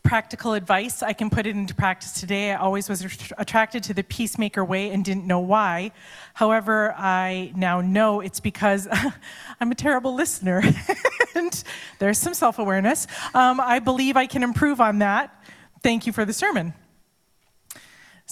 practical 0.03 0.55
advice. 0.55 1.03
I 1.03 1.13
can 1.13 1.31
put 1.31 1.47
it 1.47 1.55
into 1.55 1.75
practice 1.75 2.13
today. 2.13 2.53
I 2.53 2.57
always 2.57 2.89
was 2.89 3.05
att- 3.05 3.33
attracted 3.39 3.85
to 3.85 3.95
the 3.95 4.03
peacemaker 4.03 4.65
way 4.65 4.91
and 4.91 5.05
didn't 5.05 5.27
know 5.27 5.41
why. 5.41 5.93
However, 6.35 6.93
I 6.97 7.53
now 7.55 7.81
know 7.81 8.21
it's 8.21 8.41
because 8.41 8.89
I'm 9.61 9.71
a 9.71 9.75
terrible 9.75 10.15
listener 10.15 10.63
and 11.35 11.65
there's 11.99 12.19
some 12.19 12.35
self 12.35 12.59
awareness. 12.59 13.07
Um, 13.35 13.61
I 13.61 13.79
believe 13.79 14.17
I 14.17 14.27
can 14.27 14.43
improve 14.43 14.81
on 14.81 14.99
that. 14.99 15.35
Thank 15.83 16.07
you 16.07 16.13
for 16.13 16.25
the 16.25 16.33
sermon. 16.33 16.75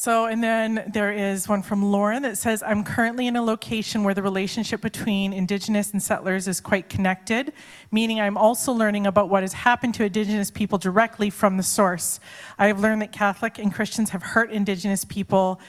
So, 0.01 0.24
and 0.24 0.42
then 0.42 0.90
there 0.94 1.12
is 1.12 1.46
one 1.46 1.61
from 1.61 1.82
Lauren 1.82 2.22
that 2.22 2.38
says, 2.38 2.62
I'm 2.66 2.84
currently 2.84 3.26
in 3.26 3.36
a 3.36 3.42
location 3.42 4.03
where 4.03 4.14
the 4.14 4.22
relationship 4.22 4.80
between 4.80 5.34
Indigenous 5.34 5.92
and 5.92 6.03
settlers 6.03 6.48
is 6.48 6.59
quite 6.59 6.88
connected, 6.88 7.53
meaning 7.92 8.18
I'm 8.18 8.38
also 8.38 8.72
learning 8.72 9.07
about 9.07 9.28
what 9.28 9.42
has 9.42 9.53
happened 9.53 9.92
to 9.96 10.05
Indigenous 10.05 10.51
people 10.51 10.78
directly 10.78 11.28
from 11.28 11.59
the 11.59 11.62
source. 11.62 12.18
I 12.59 12.68
have 12.68 12.80
learned 12.80 13.03
that 13.03 13.12
Catholic 13.12 13.59
and 13.59 13.74
Christians 13.74 14.09
have 14.09 14.22
hurt 14.22 14.51
Indigenous 14.51 15.05
people. 15.05 15.61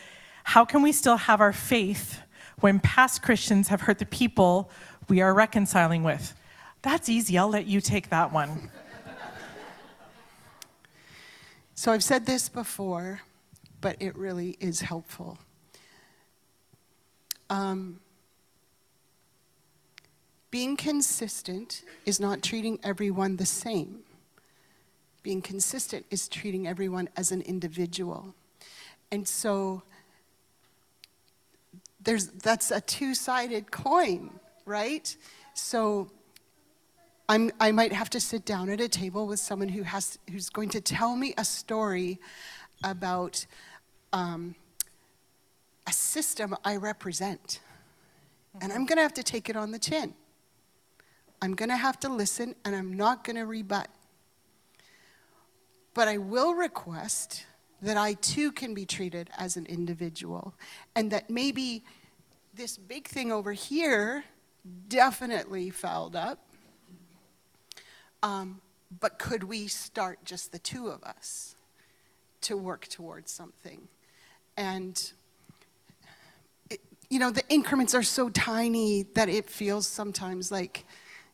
How 0.45 0.63
can 0.63 0.81
we 0.81 0.93
still 0.93 1.17
have 1.17 1.41
our 1.41 1.51
faith 1.51 2.21
when 2.61 2.79
past 2.79 3.21
Christians 3.21 3.67
have 3.67 3.81
hurt 3.81 3.99
the 3.99 4.05
people 4.05 4.71
we 5.09 5.19
are 5.19 5.33
reconciling 5.33 6.03
with? 6.03 6.33
That's 6.83 7.09
easy. 7.09 7.37
I'll 7.37 7.49
let 7.49 7.65
you 7.65 7.81
take 7.81 8.07
that 8.11 8.31
one. 8.31 8.71
So 11.75 11.91
I've 11.91 12.03
said 12.03 12.25
this 12.25 12.47
before, 12.47 13.23
but 13.81 13.97
it 13.99 14.15
really 14.15 14.57
is 14.59 14.81
helpful. 14.81 15.37
Um, 17.49 17.99
being 20.51 20.77
consistent 20.77 21.83
is 22.05 22.19
not 22.19 22.41
treating 22.41 22.79
everyone 22.83 23.37
the 23.37 23.45
same. 23.45 24.03
being 25.23 25.41
consistent 25.41 26.05
is 26.09 26.27
treating 26.27 26.67
everyone 26.67 27.09
as 27.15 27.31
an 27.31 27.41
individual. 27.41 28.33
And 29.11 29.27
so 29.27 29.83
there's, 32.03 32.27
that's 32.27 32.71
a 32.71 32.81
two 32.81 33.13
sided 33.13 33.71
coin, 33.71 34.31
right? 34.65 35.15
So 35.53 36.09
I'm, 37.29 37.51
I 37.59 37.71
might 37.71 37.93
have 37.93 38.09
to 38.11 38.19
sit 38.19 38.45
down 38.45 38.69
at 38.69 38.81
a 38.81 38.89
table 38.89 39.27
with 39.27 39.39
someone 39.39 39.69
who 39.69 39.83
has, 39.83 40.17
who's 40.29 40.49
going 40.49 40.69
to 40.69 40.81
tell 40.81 41.15
me 41.15 41.33
a 41.37 41.45
story 41.45 42.19
about 42.83 43.45
um, 44.13 44.55
a 45.87 45.93
system 45.93 46.55
I 46.63 46.75
represent. 46.77 47.59
And 48.61 48.71
I'm 48.71 48.85
going 48.85 48.97
to 48.97 49.03
have 49.03 49.13
to 49.15 49.23
take 49.23 49.49
it 49.49 49.55
on 49.55 49.71
the 49.71 49.79
chin. 49.79 50.13
I'm 51.41 51.55
going 51.55 51.69
to 51.69 51.77
have 51.77 51.99
to 52.01 52.09
listen 52.09 52.55
and 52.65 52.75
I'm 52.75 52.93
not 52.93 53.23
going 53.23 53.37
to 53.37 53.45
rebut. 53.45 53.87
But 55.93 56.07
I 56.07 56.17
will 56.17 56.53
request 56.53 57.45
that 57.81 57.97
I 57.97 58.13
too 58.13 58.51
can 58.51 58.73
be 58.73 58.85
treated 58.85 59.29
as 59.37 59.57
an 59.57 59.65
individual 59.65 60.53
and 60.95 61.11
that 61.11 61.29
maybe 61.29 61.83
this 62.53 62.77
big 62.77 63.07
thing 63.07 63.31
over 63.31 63.53
here 63.53 64.23
definitely 64.87 65.69
fouled 65.69 66.15
up. 66.15 66.39
Um, 68.21 68.61
but 68.99 69.17
could 69.17 69.43
we 69.43 69.67
start 69.67 70.19
just 70.25 70.51
the 70.51 70.59
two 70.59 70.87
of 70.89 71.03
us 71.03 71.55
to 72.41 72.55
work 72.55 72.87
towards 72.87 73.31
something? 73.31 73.87
And, 74.61 75.11
it, 76.69 76.81
you 77.09 77.17
know, 77.17 77.31
the 77.31 77.41
increments 77.49 77.95
are 77.95 78.03
so 78.03 78.29
tiny 78.29 79.07
that 79.15 79.27
it 79.27 79.49
feels 79.49 79.87
sometimes 79.87 80.51
like, 80.51 80.85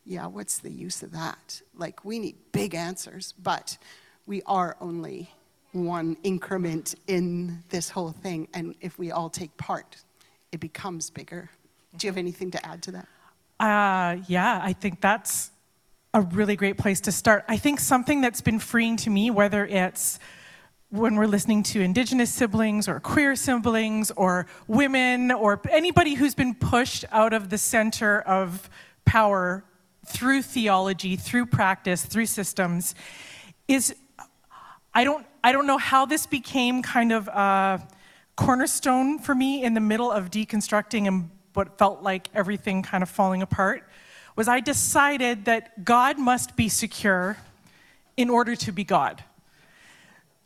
yeah, 0.06 0.28
what's 0.28 0.60
the 0.60 0.72
use 0.72 1.04
of 1.04 1.12
that? 1.12 1.62
Like, 1.76 2.06
we 2.06 2.20
need 2.20 2.38
big 2.54 2.74
answers, 2.74 3.34
but 3.44 3.78
we 4.26 4.42
are 4.46 4.78
only 4.80 5.30
one 5.74 6.16
increment 6.24 6.96
in 7.08 7.64
this 7.68 7.90
whole 7.90 8.12
thing. 8.12 8.48
And 8.54 8.76
if 8.80 8.98
we 8.98 9.12
all 9.12 9.30
take 9.30 9.58
part, 9.58 9.98
it 10.54 10.62
becomes 10.62 11.10
bigger. 11.10 11.50
Do 11.98 12.08
you 12.08 12.12
have 12.12 12.18
anything 12.18 12.50
to 12.52 12.66
add 12.66 12.82
to 12.84 12.92
that? 12.94 13.08
Uh, 13.60 14.24
yeah, 14.30 14.62
I 14.64 14.72
think 14.72 15.02
that's 15.02 15.52
a 16.14 16.22
really 16.22 16.56
great 16.56 16.78
place 16.78 17.02
to 17.02 17.12
start. 17.12 17.44
I 17.50 17.58
think 17.58 17.82
something 17.82 18.22
that's 18.22 18.40
been 18.40 18.60
freeing 18.60 18.96
to 18.98 19.10
me, 19.10 19.32
whether 19.32 19.66
it's 19.66 20.18
when 20.90 21.16
we're 21.16 21.28
listening 21.28 21.64
to 21.64 21.82
Indigenous 21.82 22.34
siblings 22.34 22.88
or 22.88 23.00
queer 23.02 23.36
siblings 23.36 24.10
or 24.12 24.48
women 24.68 25.32
or 25.32 25.60
anybody 25.70 26.14
who's 26.14 26.34
been 26.34 26.56
pushed 26.56 27.04
out 27.12 27.34
of 27.34 27.50
the 27.50 27.58
center 27.58 28.22
of 28.22 28.70
power 29.04 29.66
through 30.06 30.42
theology, 30.42 31.18
through 31.18 31.46
practice, 31.46 32.06
through 32.06 32.26
systems, 32.26 32.96
is 33.68 33.94
I 34.94 35.04
don't, 35.04 35.26
I 35.44 35.52
don't 35.52 35.68
know 35.68 35.78
how 35.78 36.06
this 36.06 36.26
became 36.26 36.82
kind 36.82 37.12
of 37.12 37.28
a 37.28 37.86
cornerstone 38.38 39.20
for 39.20 39.36
me 39.36 39.64
in 39.64 39.74
the 39.74 39.82
middle 39.82 40.10
of 40.10 40.32
deconstructing 40.32 41.06
and 41.08 41.30
what 41.54 41.78
felt 41.78 42.02
like 42.02 42.30
everything 42.34 42.82
kind 42.82 43.04
of 43.04 43.10
falling 43.10 43.42
apart 43.42 43.84
was 44.38 44.48
I 44.48 44.62
decided 44.62 45.46
that 45.46 45.84
God 45.84 46.18
must 46.18 46.56
be 46.56 46.70
secure 46.70 47.36
in 48.16 48.30
order 48.30 48.56
to 48.56 48.72
be 48.72 48.86
God. 48.86 49.24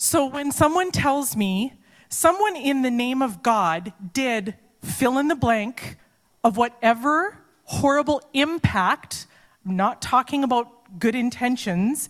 So 0.03 0.25
when 0.25 0.51
someone 0.51 0.89
tells 0.89 1.35
me 1.35 1.73
someone 2.09 2.55
in 2.55 2.81
the 2.81 2.89
name 2.89 3.21
of 3.21 3.43
God 3.43 3.93
did 4.13 4.55
fill 4.83 5.19
in 5.19 5.27
the 5.27 5.35
blank 5.35 5.95
of 6.43 6.57
whatever 6.57 7.37
horrible 7.65 8.19
impact, 8.33 9.27
I'm 9.63 9.75
not 9.75 10.01
talking 10.01 10.43
about 10.43 10.97
good 10.97 11.13
intentions, 11.13 12.09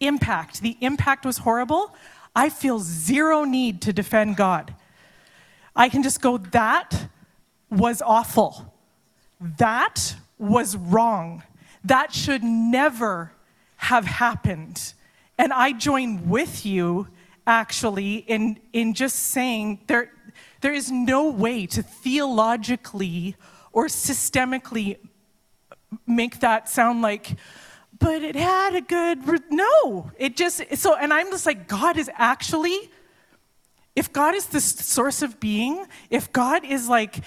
impact, 0.00 0.60
the 0.60 0.76
impact 0.80 1.24
was 1.24 1.38
horrible, 1.38 1.94
I 2.34 2.48
feel 2.48 2.80
zero 2.80 3.44
need 3.44 3.80
to 3.82 3.92
defend 3.92 4.36
God. 4.36 4.74
I 5.76 5.88
can 5.88 6.02
just 6.02 6.20
go, 6.20 6.36
that 6.36 7.10
was 7.70 8.02
awful. 8.02 8.74
That 9.40 10.16
was 10.36 10.76
wrong. 10.76 11.44
That 11.84 12.12
should 12.12 12.42
never 12.42 13.30
have 13.76 14.04
happened. 14.04 14.94
And 15.38 15.52
I 15.52 15.70
join 15.72 16.28
with 16.28 16.66
you, 16.66 17.06
actually, 17.50 18.14
in, 18.14 18.60
in 18.72 18.94
just 18.94 19.16
saying 19.16 19.80
there, 19.88 20.12
there 20.60 20.72
is 20.72 20.90
no 20.92 21.30
way 21.30 21.66
to 21.66 21.82
theologically 21.82 23.34
or 23.72 23.86
systemically 23.86 24.98
make 26.06 26.38
that 26.40 26.68
sound 26.68 27.02
like, 27.02 27.36
but 27.98 28.22
it 28.22 28.36
had 28.36 28.76
a 28.76 28.80
good, 28.80 29.26
re-. 29.26 29.38
no, 29.50 30.12
it 30.16 30.36
just, 30.36 30.62
so, 30.76 30.94
and 30.96 31.12
I'm 31.12 31.30
just 31.30 31.44
like, 31.44 31.66
God 31.66 31.96
is 31.96 32.08
actually, 32.14 32.78
if 33.96 34.12
God 34.12 34.36
is 34.36 34.46
the 34.46 34.60
source 34.60 35.20
of 35.20 35.40
being, 35.40 35.86
if 36.08 36.32
God 36.32 36.64
is 36.64 36.88
like 36.88 37.18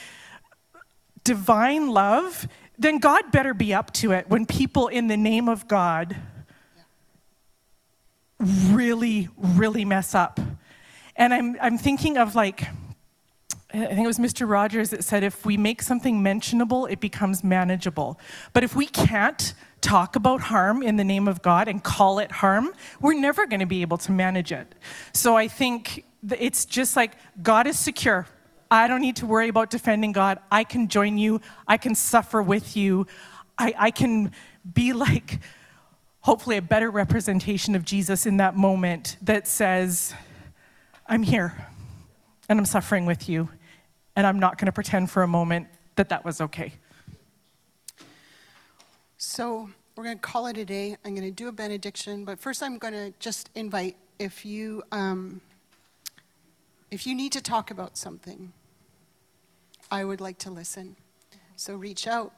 divine 1.25 1.89
love, 1.89 2.47
then 2.79 2.99
God 2.99 3.29
better 3.31 3.53
be 3.53 3.73
up 3.73 3.91
to 3.95 4.13
it 4.13 4.29
when 4.29 4.45
people 4.45 4.87
in 4.87 5.07
the 5.07 5.17
name 5.17 5.49
of 5.49 5.67
God 5.67 6.15
really, 8.43 9.29
really 9.37 9.85
mess 9.85 10.15
up. 10.15 10.39
And 11.15 11.33
I'm, 11.33 11.57
I'm 11.61 11.77
thinking 11.77 12.17
of 12.17 12.35
like, 12.35 12.63
I 13.73 13.87
think 13.87 14.03
it 14.03 14.07
was 14.07 14.19
Mr. 14.19 14.47
Rogers 14.47 14.91
that 14.91 15.03
said 15.03 15.23
if 15.23 15.45
we 15.45 15.57
make 15.57 15.81
something 15.81 16.21
mentionable, 16.21 16.85
it 16.85 16.99
becomes 16.99 17.43
manageable. 17.43 18.19
But 18.53 18.63
if 18.63 18.75
we 18.75 18.85
can't 18.85 19.53
talk 19.81 20.15
about 20.15 20.41
harm 20.41 20.83
in 20.83 20.95
the 20.95 21.03
name 21.03 21.27
of 21.27 21.41
God 21.41 21.67
and 21.67 21.83
call 21.83 22.19
it 22.19 22.31
harm, 22.31 22.73
we're 23.01 23.19
never 23.19 23.47
going 23.47 23.59
to 23.61 23.65
be 23.65 23.81
able 23.81 23.97
to 23.97 24.11
manage 24.11 24.51
it. 24.51 24.75
So 25.11 25.35
I 25.35 25.47
think 25.47 26.05
it's 26.31 26.65
just 26.65 26.95
like 26.95 27.13
God 27.41 27.65
is 27.65 27.77
secure. 27.79 28.27
I 28.69 28.87
don't 28.87 29.01
need 29.01 29.17
to 29.17 29.25
worry 29.25 29.49
about 29.49 29.69
defending 29.69 30.11
God. 30.11 30.39
I 30.51 30.63
can 30.63 30.87
join 30.87 31.17
you. 31.17 31.41
I 31.67 31.77
can 31.77 31.95
suffer 31.95 32.41
with 32.41 32.77
you. 32.77 33.07
I, 33.57 33.73
I 33.77 33.91
can 33.91 34.31
be 34.71 34.93
like, 34.93 35.39
hopefully, 36.23 36.55
a 36.57 36.61
better 36.61 36.89
representation 36.89 37.75
of 37.75 37.85
Jesus 37.85 38.25
in 38.25 38.37
that 38.37 38.55
moment 38.55 39.17
that 39.21 39.47
says, 39.47 40.13
I'm 41.05 41.21
here 41.21 41.67
and 42.49 42.57
I'm 42.57 42.65
suffering 42.65 43.05
with 43.05 43.29
you, 43.29 43.49
and 44.15 44.25
I'm 44.25 44.39
not 44.39 44.57
going 44.57 44.65
to 44.65 44.71
pretend 44.71 45.11
for 45.11 45.23
a 45.23 45.27
moment 45.27 45.67
that 45.95 46.09
that 46.09 46.25
was 46.25 46.41
okay. 46.41 46.73
So 49.17 49.69
we're 49.95 50.05
going 50.05 50.17
to 50.17 50.21
call 50.21 50.47
it 50.47 50.57
a 50.57 50.65
day. 50.65 50.97
I'm 51.05 51.13
going 51.13 51.27
to 51.27 51.31
do 51.31 51.47
a 51.47 51.51
benediction, 51.51 52.25
but 52.25 52.39
first 52.39 52.63
I'm 52.63 52.77
going 52.77 52.93
to 52.93 53.13
just 53.19 53.49
invite 53.53 53.95
if 54.19 54.45
you 54.45 54.83
um, 54.91 55.41
if 56.91 57.07
you 57.07 57.15
need 57.15 57.31
to 57.33 57.41
talk 57.41 57.71
about 57.71 57.97
something, 57.97 58.53
I 59.89 60.05
would 60.05 60.21
like 60.21 60.37
to 60.39 60.51
listen. 60.51 60.95
So 61.55 61.75
reach 61.75 62.07
out, 62.07 62.33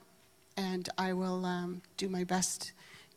and 0.57 0.87
I 0.97 1.13
will 1.13 1.45
um, 1.45 1.81
do 1.97 2.09
my 2.09 2.23
best 2.23 2.71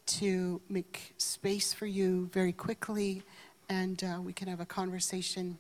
to 0.09 0.61
make 0.69 1.15
space 1.19 1.73
for 1.73 1.87
you 1.87 2.29
very 2.33 2.53
quickly, 2.53 3.23
and 3.69 4.03
uh, 4.03 4.21
we 4.21 4.33
can 4.33 4.49
have 4.49 4.61
a 4.61 4.67
conversation. 4.67 5.59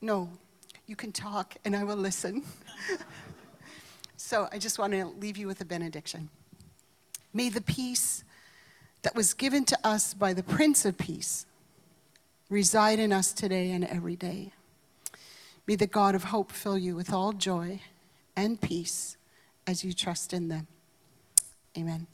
No, 0.00 0.30
you 0.86 0.96
can 0.96 1.12
talk, 1.12 1.56
and 1.64 1.76
I 1.76 1.84
will 1.84 1.96
listen. 1.96 2.42
so 4.16 4.48
I 4.50 4.58
just 4.58 4.78
want 4.78 4.92
to 4.94 5.06
leave 5.06 5.36
you 5.36 5.46
with 5.46 5.60
a 5.60 5.64
benediction. 5.64 6.30
May 7.32 7.48
the 7.48 7.60
peace 7.60 8.24
that 9.02 9.14
was 9.14 9.34
given 9.34 9.64
to 9.66 9.78
us 9.84 10.14
by 10.14 10.32
the 10.32 10.42
Prince 10.42 10.84
of 10.84 10.98
Peace 10.98 11.46
reside 12.48 12.98
in 12.98 13.12
us 13.12 13.32
today 13.32 13.70
and 13.70 13.84
every 13.84 14.16
day. 14.16 14.52
May 15.66 15.76
the 15.76 15.86
God 15.86 16.14
of 16.14 16.24
hope 16.24 16.50
fill 16.50 16.76
you 16.76 16.96
with 16.96 17.12
all 17.12 17.32
joy 17.32 17.80
and 18.36 18.60
peace 18.60 19.16
as 19.66 19.84
you 19.84 19.92
trust 19.92 20.32
in 20.32 20.48
them. 20.48 20.66
Amen. 21.78 22.06